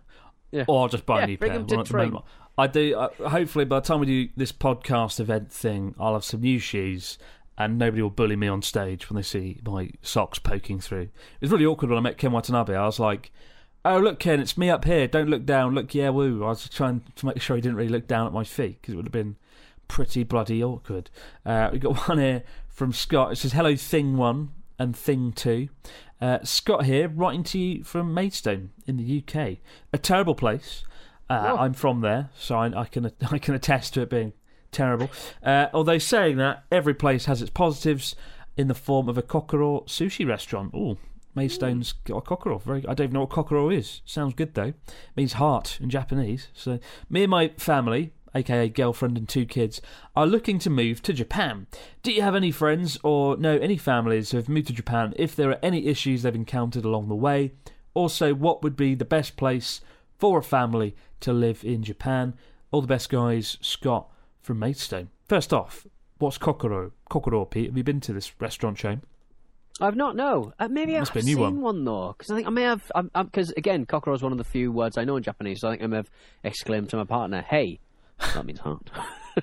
Yeah. 0.53 0.67
Or 0.69 0.83
I'll 0.83 0.89
just 0.89 1.05
buy 1.05 1.19
Yeah, 1.19 1.25
a 1.25 1.27
new 1.27 1.39
bring 1.39 1.51
pair. 1.51 1.59
them 1.59 1.67
to 1.85 1.95
Well, 2.13 2.27
I 2.61 2.67
do. 2.67 2.95
Uh, 2.95 3.29
hopefully, 3.31 3.65
by 3.65 3.81
the 3.81 3.87
time 3.87 4.01
we 4.01 4.07
do 4.07 4.29
this 4.37 4.53
podcast 4.53 5.19
event 5.19 5.51
thing, 5.51 5.95
I'll 5.99 6.13
have 6.13 6.25
some 6.25 6.43
new 6.43 6.59
shoes, 6.59 7.17
and 7.57 7.79
nobody 7.79 8.03
will 8.03 8.11
bully 8.11 8.37
me 8.37 8.49
on 8.49 8.61
stage 8.61 9.09
when 9.09 9.17
they 9.17 9.23
see 9.23 9.61
my 9.65 9.91
socks 10.03 10.39
poking 10.39 10.79
through. 10.79 11.09
It 11.09 11.41
was 11.41 11.51
really 11.51 11.65
awkward 11.65 11.89
when 11.89 11.97
I 11.97 12.03
met 12.03 12.19
Ken 12.19 12.33
Watanabe. 12.33 12.77
I 12.77 12.85
was 12.85 13.01
like, 13.01 13.33
"Oh, 13.83 13.99
look, 13.99 14.19
Ken, 14.19 14.41
it's 14.41 14.59
me 14.59 14.69
up 14.69 14.85
here. 14.85 15.09
Don't 15.09 15.31
look 15.31 15.47
down. 15.47 15.75
Look, 15.75 15.95
yeah, 15.95 16.11
woo." 16.11 16.45
I 16.45 16.49
was 16.49 16.69
trying 16.69 17.01
to 17.17 17.27
make 17.27 17.41
sure 17.41 17.57
he 17.57 17.63
didn't 17.63 17.79
really 17.79 17.89
look 17.89 18.07
down 18.07 18.27
at 18.27 18.33
my 18.35 18.45
feet 18.45 18.83
because 18.83 18.93
it 18.93 18.97
would 18.99 19.07
have 19.07 19.13
been 19.13 19.37
pretty 19.89 20.23
bloody 20.23 20.63
awkward. 20.63 21.09
Uh, 21.47 21.71
we 21.73 21.79
got 21.79 21.97
one 22.09 22.19
here 22.19 22.43
from 22.69 22.93
Scott. 22.93 23.33
It 23.33 23.37
says, 23.37 23.53
"Hello, 23.55 23.75
Thing 23.75 24.19
One 24.19 24.51
and 24.79 24.95
Thing 24.95 25.33
Two. 25.33 25.71
Uh, 26.21 26.41
Scott 26.43 26.85
here, 26.85 27.09
writing 27.09 27.43
to 27.45 27.59
you 27.59 27.85
from 27.85 28.13
Maidstone 28.13 28.73
in 28.87 28.99
the 28.99 29.25
UK. 29.27 29.61
A 29.95 29.99
terrible 29.99 30.35
place. 30.35 30.85
Uh, 31.31 31.57
I'm 31.61 31.75
from 31.75 32.01
there, 32.01 32.29
so 32.37 32.57
I, 32.59 32.81
I 32.81 32.85
can 32.87 33.13
I 33.31 33.39
can 33.39 33.55
attest 33.55 33.95
to 33.95 34.03
it 34.03 34.11
being 34.11 34.33
terrible. 34.73 35.09
Uh, 35.43 35.69
although 35.73 35.99
saying 35.99 36.37
that, 36.39 36.65
every 36.73 36.95
place 36.95 37.27
has 37.27 37.41
its 37.41 37.51
positives 37.51 38.17
in 38.57 38.67
the 38.67 38.75
form 38.75 39.09
of 39.09 39.17
a 39.17 39.23
Kokoro 39.23 39.83
sushi 39.87 40.27
restaurant. 40.27 40.73
Oh, 40.75 40.99
Maidstone's 41.37 41.93
got 41.93 42.19
a 42.19 42.21
Kokoro. 42.21 42.59
Very. 42.59 42.81
I 42.81 42.95
don't 42.95 43.05
even 43.05 43.15
know 43.15 43.21
what 43.21 43.31
Kokoro 43.31 43.71
is. 43.71 44.03
Sounds 44.05 44.35
good 44.35 44.55
though. 44.55 44.75
means 45.17 45.35
heart 45.35 45.79
in 45.81 45.89
Japanese. 45.89 46.49
So 46.53 46.81
me 47.09 47.23
and 47.23 47.31
my 47.31 47.49
family. 47.57 48.13
AKA 48.33 48.69
girlfriend 48.69 49.19
and 49.19 49.29
two 49.29 49.45
kids 49.45 49.81
are 50.15 50.25
looking 50.25 50.61
to 50.61 50.71
move 50.71 51.03
to 51.03 51.13
Japan. 51.13 51.67
Do 52.05 52.13
you 52.13 52.23
have 52.23 52.37
any 52.37 52.53
friends 52.53 52.97
or 53.03 53.37
know 53.37 53.57
any 53.59 53.77
families 53.77 54.31
who 54.31 54.37
have 54.37 54.49
moved 54.49 54.69
to 54.69 54.73
Japan? 54.73 55.15
If 55.17 55.35
there 55.35 55.51
are 55.51 55.59
any 55.65 55.87
issues 55.87 56.23
they've 56.23 56.33
encountered 56.33 56.85
along 56.85 57.09
the 57.09 57.17
way, 57.17 57.55
also 57.93 58.33
what 58.33 58.63
would 58.63 58.77
be 58.77 58.95
the 58.95 59.05
best 59.05 59.37
place 59.37 59.81
for 60.21 60.39
a 60.39 60.43
family 60.43 60.95
to 61.21 61.33
live 61.33 61.65
in 61.65 61.83
Japan. 61.83 62.35
All 62.71 62.83
the 62.83 62.87
best, 62.87 63.09
guys. 63.09 63.57
Scott 63.61 64.09
from 64.43 64.59
Maidstone. 64.59 65.09
First 65.27 65.53
off, 65.53 65.87
what's 66.19 66.39
Kokoro? 66.39 66.93
Kokoro, 67.09 67.45
Pete. 67.47 67.67
Have 67.67 67.77
you 67.77 67.83
been 67.83 68.01
to 68.01 68.13
this 68.13 68.31
restaurant 68.41 68.77
chain? 68.77 69.01
I've 69.81 69.97
not 69.97 70.15
no. 70.15 70.53
Uh, 70.59 70.69
maybe 70.69 70.95
I've 70.99 71.09
seen 71.09 71.39
one, 71.39 71.63
one. 71.63 71.85
though, 71.85 72.15
because 72.17 72.31
I 72.31 72.35
think 72.35 72.47
I 72.47 72.51
may 72.51 72.63
have. 72.63 72.91
Because 73.15 73.51
again, 73.53 73.87
kokoro 73.87 74.15
is 74.15 74.21
one 74.23 74.31
of 74.31 74.37
the 74.37 74.45
few 74.45 74.71
words 74.71 74.99
I 74.99 75.05
know 75.05 75.17
in 75.17 75.23
Japanese. 75.23 75.61
So 75.61 75.69
I 75.69 75.73
think 75.73 75.83
I 75.83 75.87
may 75.87 75.97
have 75.97 76.11
exclaimed 76.45 76.91
to 76.91 76.97
my 76.99 77.05
partner, 77.05 77.41
"Hey, 77.49 77.81
that 78.35 78.45
means 78.45 78.61
hot." 78.61 78.91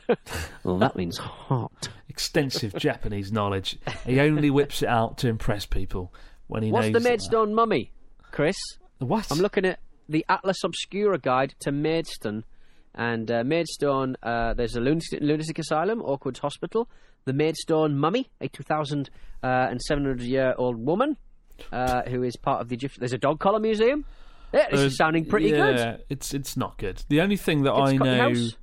well, 0.63 0.78
that 0.78 0.96
means 0.96 1.18
hot. 1.18 1.90
Extensive 2.08 2.76
Japanese 2.78 3.32
knowledge. 3.32 3.80
He 4.06 4.20
only 4.20 4.52
whips 4.52 4.84
it 4.84 4.90
out 4.90 5.18
to 5.20 5.28
impress 5.28 5.66
people 5.66 6.13
when 6.46 6.62
he 6.62 6.72
What's 6.72 6.86
knows. 6.88 6.94
the 6.94 7.00
that- 7.00 7.10
Maidstone 7.10 7.56
mummy, 7.56 7.92
Chris? 8.32 8.58
What? 9.00 9.32
I'm 9.32 9.40
looking 9.40 9.66
at 9.66 9.80
the 10.10 10.26
Atlas 10.30 10.63
Obscura 10.63 11.17
guide 11.20 11.56
to 11.60 11.72
Maidstone. 11.72 12.43
And 12.96 13.30
uh, 13.30 13.43
Maidstone, 13.43 14.15
uh, 14.24 14.54
there's 14.56 14.76
a 14.76 14.80
lunatic, 14.82 15.20
lunatic 15.22 15.60
asylum, 15.60 16.02
Oakwood 16.04 16.38
Hospital, 16.39 16.89
the 17.26 17.34
Maidstone 17.34 17.96
Mummy, 17.98 18.30
a 18.41 18.48
2,700 19.43 20.22
year 20.22 20.56
old 20.58 20.78
woman 20.86 21.17
uh, 21.72 22.04
who 22.04 22.24
is 22.24 22.36
part 22.38 22.62
of 22.62 22.70
the 22.70 22.76
Egyptian. 22.76 23.02
There's 23.02 23.13
a 23.13 23.17
dog 23.17 23.39
collar 23.39 23.60
museum. 23.60 24.06
Yeah, 24.54 24.67
this 24.72 24.80
Uh, 24.80 24.84
is 24.86 24.98
sounding 24.98 25.26
pretty 25.26 25.50
yeah, 25.50 25.58
good. 25.74 26.04
it's 26.10 26.34
it's 26.34 26.56
not 26.56 26.78
good. 26.78 27.04
The 27.10 27.20
only 27.22 27.36
thing 27.38 27.63
that 27.63 27.74
It's 27.76 27.91
I 27.91 27.98
know 27.98 28.30
house. 28.30 28.56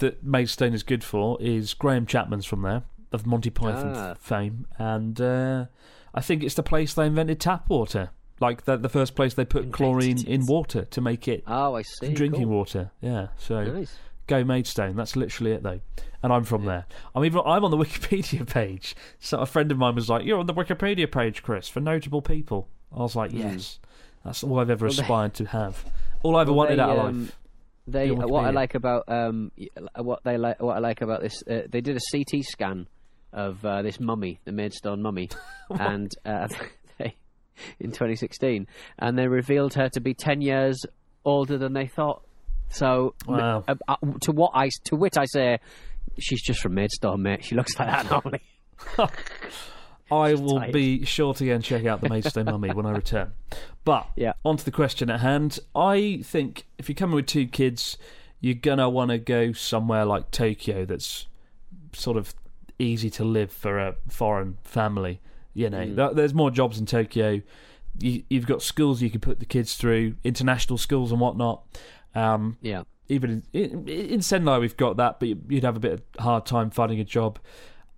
that 0.00 0.24
Maidstone 0.24 0.74
is 0.74 0.82
good 0.82 1.04
for 1.04 1.40
is 1.40 1.72
Graham 1.74 2.04
Chapman's 2.04 2.46
from 2.46 2.62
there 2.62 2.82
of 3.12 3.26
Monty 3.26 3.50
Python 3.50 3.92
Ah. 3.96 4.14
fame, 4.18 4.66
and 4.78 5.20
uh, 5.20 5.66
I 6.14 6.20
think 6.20 6.42
it's 6.42 6.54
the 6.54 6.62
place 6.64 6.94
they 6.94 7.06
invented 7.06 7.38
tap 7.40 7.68
water. 7.70 8.10
Like 8.40 8.64
the 8.64 8.76
the 8.76 8.88
first 8.88 9.14
place 9.14 9.34
they 9.34 9.44
put 9.44 9.70
chlorine 9.72 10.26
in 10.26 10.46
water 10.46 10.84
to 10.86 11.00
make 11.00 11.28
it 11.28 11.44
Oh, 11.46 11.74
I 11.76 11.82
see. 11.82 12.12
drinking 12.14 12.44
cool. 12.48 12.56
water. 12.58 12.90
Yeah, 13.02 13.28
so 13.38 13.62
Nice. 13.64 13.94
go 14.26 14.42
Maidstone. 14.44 14.96
That's 14.96 15.14
literally 15.14 15.52
it, 15.52 15.62
though. 15.62 15.80
And 16.22 16.32
I'm 16.32 16.44
from 16.44 16.64
there. 16.64 16.86
I'm 17.14 17.24
even 17.24 17.42
I'm 17.44 17.64
on 17.64 17.70
the 17.70 17.76
Wikipedia 17.84 18.46
page. 18.48 18.96
So 19.18 19.38
a 19.38 19.46
friend 19.46 19.70
of 19.70 19.78
mine 19.78 19.94
was 19.94 20.08
like, 20.08 20.24
"You're 20.24 20.38
on 20.38 20.46
the 20.46 20.54
Wikipedia 20.54 21.10
page, 21.10 21.42
Chris, 21.42 21.68
for 21.68 21.80
notable 21.80 22.22
people." 22.22 22.68
I 22.94 23.00
was 23.00 23.14
like, 23.14 23.32
"Yes, 23.32 23.78
that's 24.24 24.42
all 24.42 24.58
I've 24.58 24.70
ever. 24.70 24.86
Well, 24.86 24.94
they- 24.94 25.02
aspired 25.02 25.34
to 25.34 25.44
have. 25.46 25.84
All 26.22 26.36
I 26.36 26.42
ever 26.42 26.50
Well, 26.52 26.58
wanted 26.66 26.76
they, 26.76 26.82
out 26.82 26.90
of 26.98 27.04
um, 27.06 27.20
life." 27.22 27.36
They 27.86 28.10
what 28.10 28.44
I 28.44 28.50
like 28.50 28.74
about 28.74 29.04
um 29.08 29.50
what 29.96 30.22
they 30.24 30.36
like 30.38 30.62
what 30.62 30.76
I 30.76 30.78
like 30.78 31.00
about 31.02 31.22
this 31.22 31.42
uh, 31.50 31.62
they 31.68 31.80
did 31.80 31.96
a 31.96 32.00
CT 32.12 32.44
scan 32.44 32.86
of 33.32 33.64
uh, 33.64 33.82
this 33.82 33.98
mummy 33.98 34.38
the 34.44 34.52
Maidstone 34.52 35.02
mummy 35.02 35.28
and 35.70 36.10
uh, 36.24 36.46
they 36.46 36.56
in 37.80 37.90
2016 37.90 38.66
and 38.98 39.18
they 39.18 39.26
revealed 39.28 39.74
her 39.74 39.88
to 39.90 40.00
be 40.00 40.14
10 40.14 40.40
years 40.40 40.84
older 41.24 41.58
than 41.58 41.72
they 41.72 41.86
thought 41.86 42.22
so 42.68 43.14
Wow. 43.26 43.64
uh, 43.68 43.74
uh, 43.88 43.96
to 44.22 44.32
what 44.32 44.52
I 44.54 44.70
to 44.84 44.96
wit 44.96 45.18
I 45.18 45.24
say 45.26 45.58
she's 46.18 46.42
just 46.42 46.60
from 46.60 46.74
Maidstone 46.74 47.22
mate 47.22 47.44
she 47.44 47.54
looks 47.54 47.78
like 47.78 47.88
that 47.88 48.10
normally 48.10 48.40
I 50.12 50.34
will 50.34 50.58
tight. 50.58 50.72
be 50.72 51.04
sure 51.04 51.34
to 51.34 51.46
go 51.46 51.54
and 51.54 51.62
check 51.62 51.86
out 51.86 52.00
the 52.00 52.08
Maidstone 52.08 52.46
Mummy 52.46 52.70
when 52.72 52.84
I 52.84 52.90
return. 52.90 53.32
But 53.84 54.08
Yeah. 54.16 54.32
on 54.44 54.56
to 54.56 54.64
the 54.64 54.72
question 54.72 55.08
at 55.08 55.20
hand. 55.20 55.60
I 55.74 56.20
think 56.24 56.66
if 56.78 56.88
you're 56.88 56.96
coming 56.96 57.14
with 57.14 57.26
two 57.26 57.46
kids, 57.46 57.96
you're 58.40 58.54
gonna 58.56 58.90
want 58.90 59.10
to 59.12 59.18
go 59.18 59.52
somewhere 59.52 60.04
like 60.04 60.32
Tokyo 60.32 60.84
that's 60.84 61.26
sort 61.92 62.16
of 62.16 62.34
easy 62.78 63.08
to 63.10 63.24
live 63.24 63.52
for 63.52 63.78
a 63.78 63.94
foreign 64.08 64.56
family. 64.64 65.20
You 65.60 65.70
know, 65.70 65.84
Th- 65.84 66.12
there's 66.14 66.34
more 66.34 66.50
jobs 66.50 66.78
in 66.78 66.86
Tokyo. 66.86 67.40
You, 68.00 68.22
you've 68.30 68.46
got 68.46 68.62
schools 68.62 69.02
you 69.02 69.10
can 69.10 69.20
put 69.20 69.40
the 69.40 69.46
kids 69.46 69.74
through, 69.76 70.14
international 70.24 70.78
schools 70.78 71.12
and 71.12 71.20
whatnot. 71.20 71.64
Um, 72.14 72.56
yeah 72.60 72.82
even 73.10 73.42
in, 73.52 73.88
in, 73.88 74.22
Sendai 74.22 74.58
we've 74.58 74.76
got 74.76 74.96
that, 74.96 75.18
but 75.18 75.28
you'd 75.48 75.64
have 75.64 75.76
a 75.76 75.80
bit 75.80 75.92
of 75.92 76.02
hard 76.20 76.46
time 76.46 76.70
finding 76.70 77.00
a 77.00 77.04
job. 77.04 77.38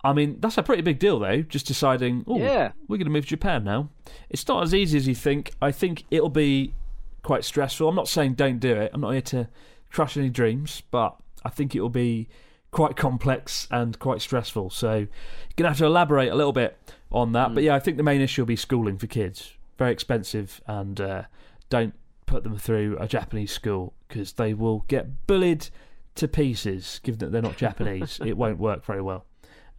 I 0.03 0.13
mean, 0.13 0.39
that's 0.41 0.59
a 0.59 0.63
pretty 0.63 0.83
big 0.83 0.99
deal, 0.99 1.19
though. 1.21 1.43
Just 1.43 1.67
deciding, 1.67 2.25
oh, 2.27 2.39
Yeah. 2.39 2.73
we're 2.89 2.97
going 2.97 3.07
to 3.07 3.11
move 3.13 3.25
to 3.25 3.29
Japan 3.31 3.63
now. 3.63 3.91
It's 4.31 4.49
not 4.49 4.63
as 4.65 4.75
easy 4.75 4.97
as 4.99 5.07
you 5.07 5.15
think. 5.15 5.53
I 5.61 5.71
think 5.71 6.05
it'll 6.11 6.31
be 6.31 6.75
quite 7.23 7.45
stressful. 7.45 7.89
I'm 7.89 7.95
not 7.95 8.09
saying 8.09 8.35
don't 8.35 8.59
do 8.59 8.75
it. 8.75 8.91
I'm 8.93 9.03
not 9.03 9.11
here 9.11 9.21
to 9.23 9.49
crush 9.91 10.17
any 10.17 10.31
dreams, 10.31 10.83
but 10.91 11.17
I 11.45 11.51
think 11.51 11.77
it'll 11.77 11.89
be 11.91 12.29
quite 12.73 12.97
complex 12.97 13.69
and 13.71 13.97
quite 13.99 14.23
stressful. 14.23 14.71
So 14.71 14.95
you're 14.95 15.09
going 15.57 15.65
to 15.65 15.69
have 15.69 15.79
to 15.79 15.85
elaborate 15.85 16.31
a 16.33 16.35
little 16.35 16.55
bit 16.55 16.77
on 17.13 17.33
that. 17.33 17.55
But 17.55 17.63
yeah, 17.63 17.75
I 17.75 17.81
think 17.81 17.97
the 17.97 18.03
main 18.03 18.21
issue 18.21 18.43
will 18.43 18.47
be 18.47 18.57
schooling 18.57 18.99
for 18.99 19.07
kids. 19.07 19.53
Very 19.79 19.93
expensive, 19.93 20.61
and 20.67 21.01
uh, 21.01 21.23
don't 21.71 21.95
put 22.27 22.45
them 22.45 22.57
through 22.57 22.97
a 22.99 23.09
Japanese 23.09 23.53
school 23.53 23.95
because 24.09 24.35
they 24.35 24.55
will 24.55 24.81
get 24.89 25.27
bullied 25.27 25.69
to 26.17 26.29
pieces. 26.29 27.01
Given 27.03 27.19
that 27.21 27.33
they're 27.33 27.43
not 27.43 27.57
Japanese, 27.57 28.21
it 28.25 28.37
won't 28.37 28.59
work 28.59 28.85
very 28.85 29.03
well. 29.03 29.27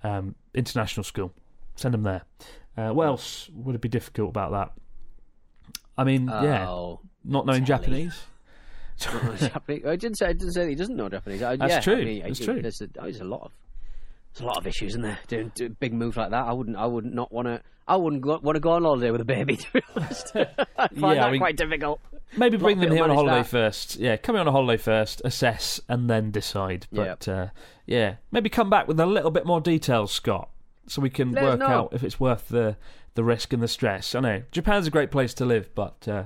Um, 0.04 0.36
international 0.54 1.04
school, 1.04 1.32
send 1.76 1.94
them 1.94 2.04
there. 2.04 2.24
Uh, 2.76 2.92
what 2.92 3.08
else 3.08 3.50
would 3.54 3.76
it 3.76 3.82
be 3.82 3.90
difficult 3.90 4.30
about 4.30 4.52
that? 4.52 4.72
I 5.98 6.04
mean, 6.04 6.28
yeah, 6.28 6.68
oh 6.68 7.02
not 7.24 7.46
knowing. 7.46 7.66
Japanese. 7.66 8.20
Japanese. 8.98 9.44
I 9.86 9.96
didn't 9.96 10.18
say 10.18 10.28
I 10.28 10.34
didn't 10.34 10.54
say 10.54 10.70
he 10.70 10.76
doesn't 10.76 10.96
know 10.96 11.10
Japanese. 11.10 11.44
I, 11.44 11.56
That's 11.56 11.72
yeah, 11.72 11.80
true. 11.80 12.02
I 12.02 12.06
mean, 12.06 12.24
I 12.24 12.28
That's 12.28 12.40
do- 12.40 12.46
true. 12.46 12.62
There's 12.62 12.82
a, 12.82 12.88
there's 12.88 13.22
a 13.22 13.26
lot 13.26 13.42
of 13.42 13.52
there's 14.34 14.42
a 14.42 14.46
lot 14.46 14.58
of 14.58 14.68
issues, 14.68 14.92
isn't 14.94 15.02
there? 15.02 15.20
Doing, 15.28 15.52
doing 15.56 15.78
big 15.80 15.94
moves 15.94 16.18
like 16.18 16.32
that, 16.32 16.46
I 16.46 16.54
wouldn't. 16.54 16.78
I 16.78 16.86
would 16.86 17.06
not 17.06 17.32
want 17.32 17.48
to. 17.48 17.62
I 17.88 17.98
wouldn't 17.98 18.26
want 18.26 18.56
to 18.56 18.60
go 18.62 18.72
on 18.72 18.84
holiday 18.84 19.12
with 19.12 19.22
a 19.22 19.26
baby. 19.26 19.58
To 19.62 19.72
be 19.74 19.82
honest, 19.96 20.32
I 20.36 20.88
find 20.88 20.98
Yeah, 20.98 21.08
I 21.08 21.16
that 21.16 21.32
mean- 21.32 21.42
quite 21.42 21.58
difficult. 21.58 22.00
Maybe 22.36 22.58
bring 22.58 22.80
them 22.80 22.92
here 22.92 23.04
on 23.04 23.12
a 23.12 23.14
holiday 23.14 23.38
that. 23.44 23.48
first. 23.48 23.98
Yeah, 23.98 24.18
come 24.18 24.34
here 24.34 24.42
on 24.42 24.48
a 24.48 24.52
holiday 24.52 24.82
first, 24.82 25.22
assess, 25.24 25.80
and 25.88 26.10
then 26.10 26.32
decide. 26.32 26.88
But 26.92 27.28
uh, 27.28 27.50
yeah, 27.86 28.16
maybe 28.32 28.50
come 28.50 28.72
back 28.72 28.88
with 28.88 29.00
a 29.00 29.06
little 29.06 29.30
bit 29.30 29.46
more 29.46 29.62
details, 29.62 30.12
Scott, 30.12 30.50
so 30.88 31.00
we 31.00 31.12
can 31.12 31.32
Let 31.34 31.44
work 31.44 31.62
out 31.62 31.94
if 31.94 32.04
it's 32.04 32.20
worth 32.20 32.48
the 32.48 32.76
the 33.14 33.24
risk 33.24 33.54
and 33.54 33.62
the 33.62 33.68
stress. 33.68 34.16
I 34.16 34.20
know 34.22 34.44
Japan's 34.52 34.88
a 34.88 34.90
great 34.90 35.12
place 35.12 35.36
to 35.36 35.46
live, 35.46 35.70
but 35.76 36.08
uh, 36.08 36.24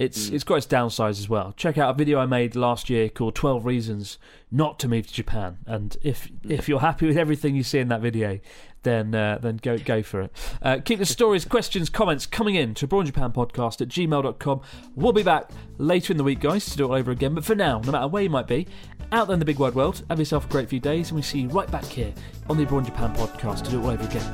it's 0.00 0.28
Mm. 0.30 0.32
it's 0.34 0.44
got 0.44 0.54
its 0.56 0.66
downsides 0.66 1.20
as 1.20 1.28
well. 1.28 1.52
Check 1.56 1.78
out 1.78 1.90
a 1.90 1.94
video 1.96 2.18
I 2.18 2.26
made 2.26 2.56
last 2.56 2.88
year 2.90 3.08
called 3.08 3.34
"12 3.36 3.64
Reasons 3.64 4.18
Not 4.50 4.78
to 4.80 4.88
Move 4.88 5.06
to 5.06 5.12
Japan," 5.12 5.58
and 5.66 5.96
if 6.02 6.28
Mm. 6.28 6.50
if 6.50 6.68
you're 6.68 6.80
happy 6.80 7.06
with 7.06 7.16
everything 7.18 7.54
you 7.54 7.62
see 7.62 7.78
in 7.78 7.88
that 7.88 8.00
video, 8.00 8.40
then 8.82 9.14
uh, 9.14 9.38
then 9.42 9.58
go 9.62 9.76
go 9.78 10.02
for 10.02 10.22
it. 10.22 10.32
Uh, 10.62 10.78
keep 10.84 10.98
the 10.98 11.06
stories, 11.06 11.44
questions, 11.56 11.90
comments 11.90 12.24
coming 12.26 12.54
in 12.54 12.72
to 12.74 12.88
Podcast 12.88 13.80
at 13.82 13.88
gmail.com. 13.88 14.60
We'll 14.96 15.12
be 15.12 15.22
back 15.22 15.50
later 15.78 16.12
in 16.12 16.16
the 16.16 16.24
week, 16.24 16.40
guys, 16.40 16.64
to 16.70 16.76
do 16.76 16.84
it 16.84 16.88
all 16.88 16.94
over 16.94 17.10
again. 17.10 17.34
But 17.34 17.44
for 17.44 17.54
now, 17.54 17.80
no 17.84 17.92
matter 17.92 18.08
where 18.08 18.22
you 18.22 18.30
might 18.30 18.46
be, 18.46 18.66
out 19.12 19.26
there 19.26 19.34
in 19.34 19.38
the 19.40 19.44
big 19.44 19.58
wide 19.58 19.74
world, 19.74 20.02
have 20.08 20.18
yourself 20.18 20.46
a 20.46 20.48
great 20.48 20.68
few 20.70 20.80
days, 20.80 21.10
and 21.10 21.16
we 21.16 21.22
see 21.22 21.40
you 21.40 21.48
right 21.50 21.70
back 21.70 21.84
here 21.84 22.12
on 22.48 22.56
the 22.56 22.64
Braun 22.64 22.84
Japan 22.84 23.14
Podcast 23.14 23.64
to 23.64 23.70
do 23.70 23.80
it 23.80 23.84
all 23.84 23.90
over 23.90 24.04
again. 24.04 24.32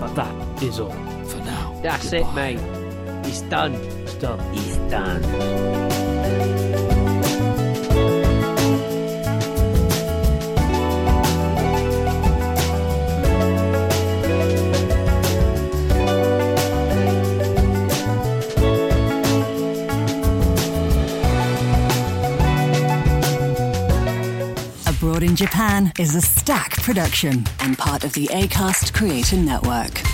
But 0.00 0.14
that 0.16 0.62
is 0.62 0.80
all 0.80 0.90
for 1.26 1.38
now. 1.38 1.78
That's 1.82 2.12
it, 2.12 2.26
mate. 2.34 2.83
He's 3.24 3.40
done. 3.42 4.06
Stop. 4.06 4.40
He's 4.52 4.76
done. 4.90 5.22
Abroad 24.86 25.22
in 25.22 25.36
Japan 25.36 25.92
is 25.98 26.14
a 26.14 26.20
Stak 26.20 26.82
production 26.82 27.44
and 27.60 27.76
part 27.76 28.04
of 28.04 28.12
the 28.12 28.26
ACAST 28.28 28.92
Creator 28.94 29.36
Network. 29.36 30.13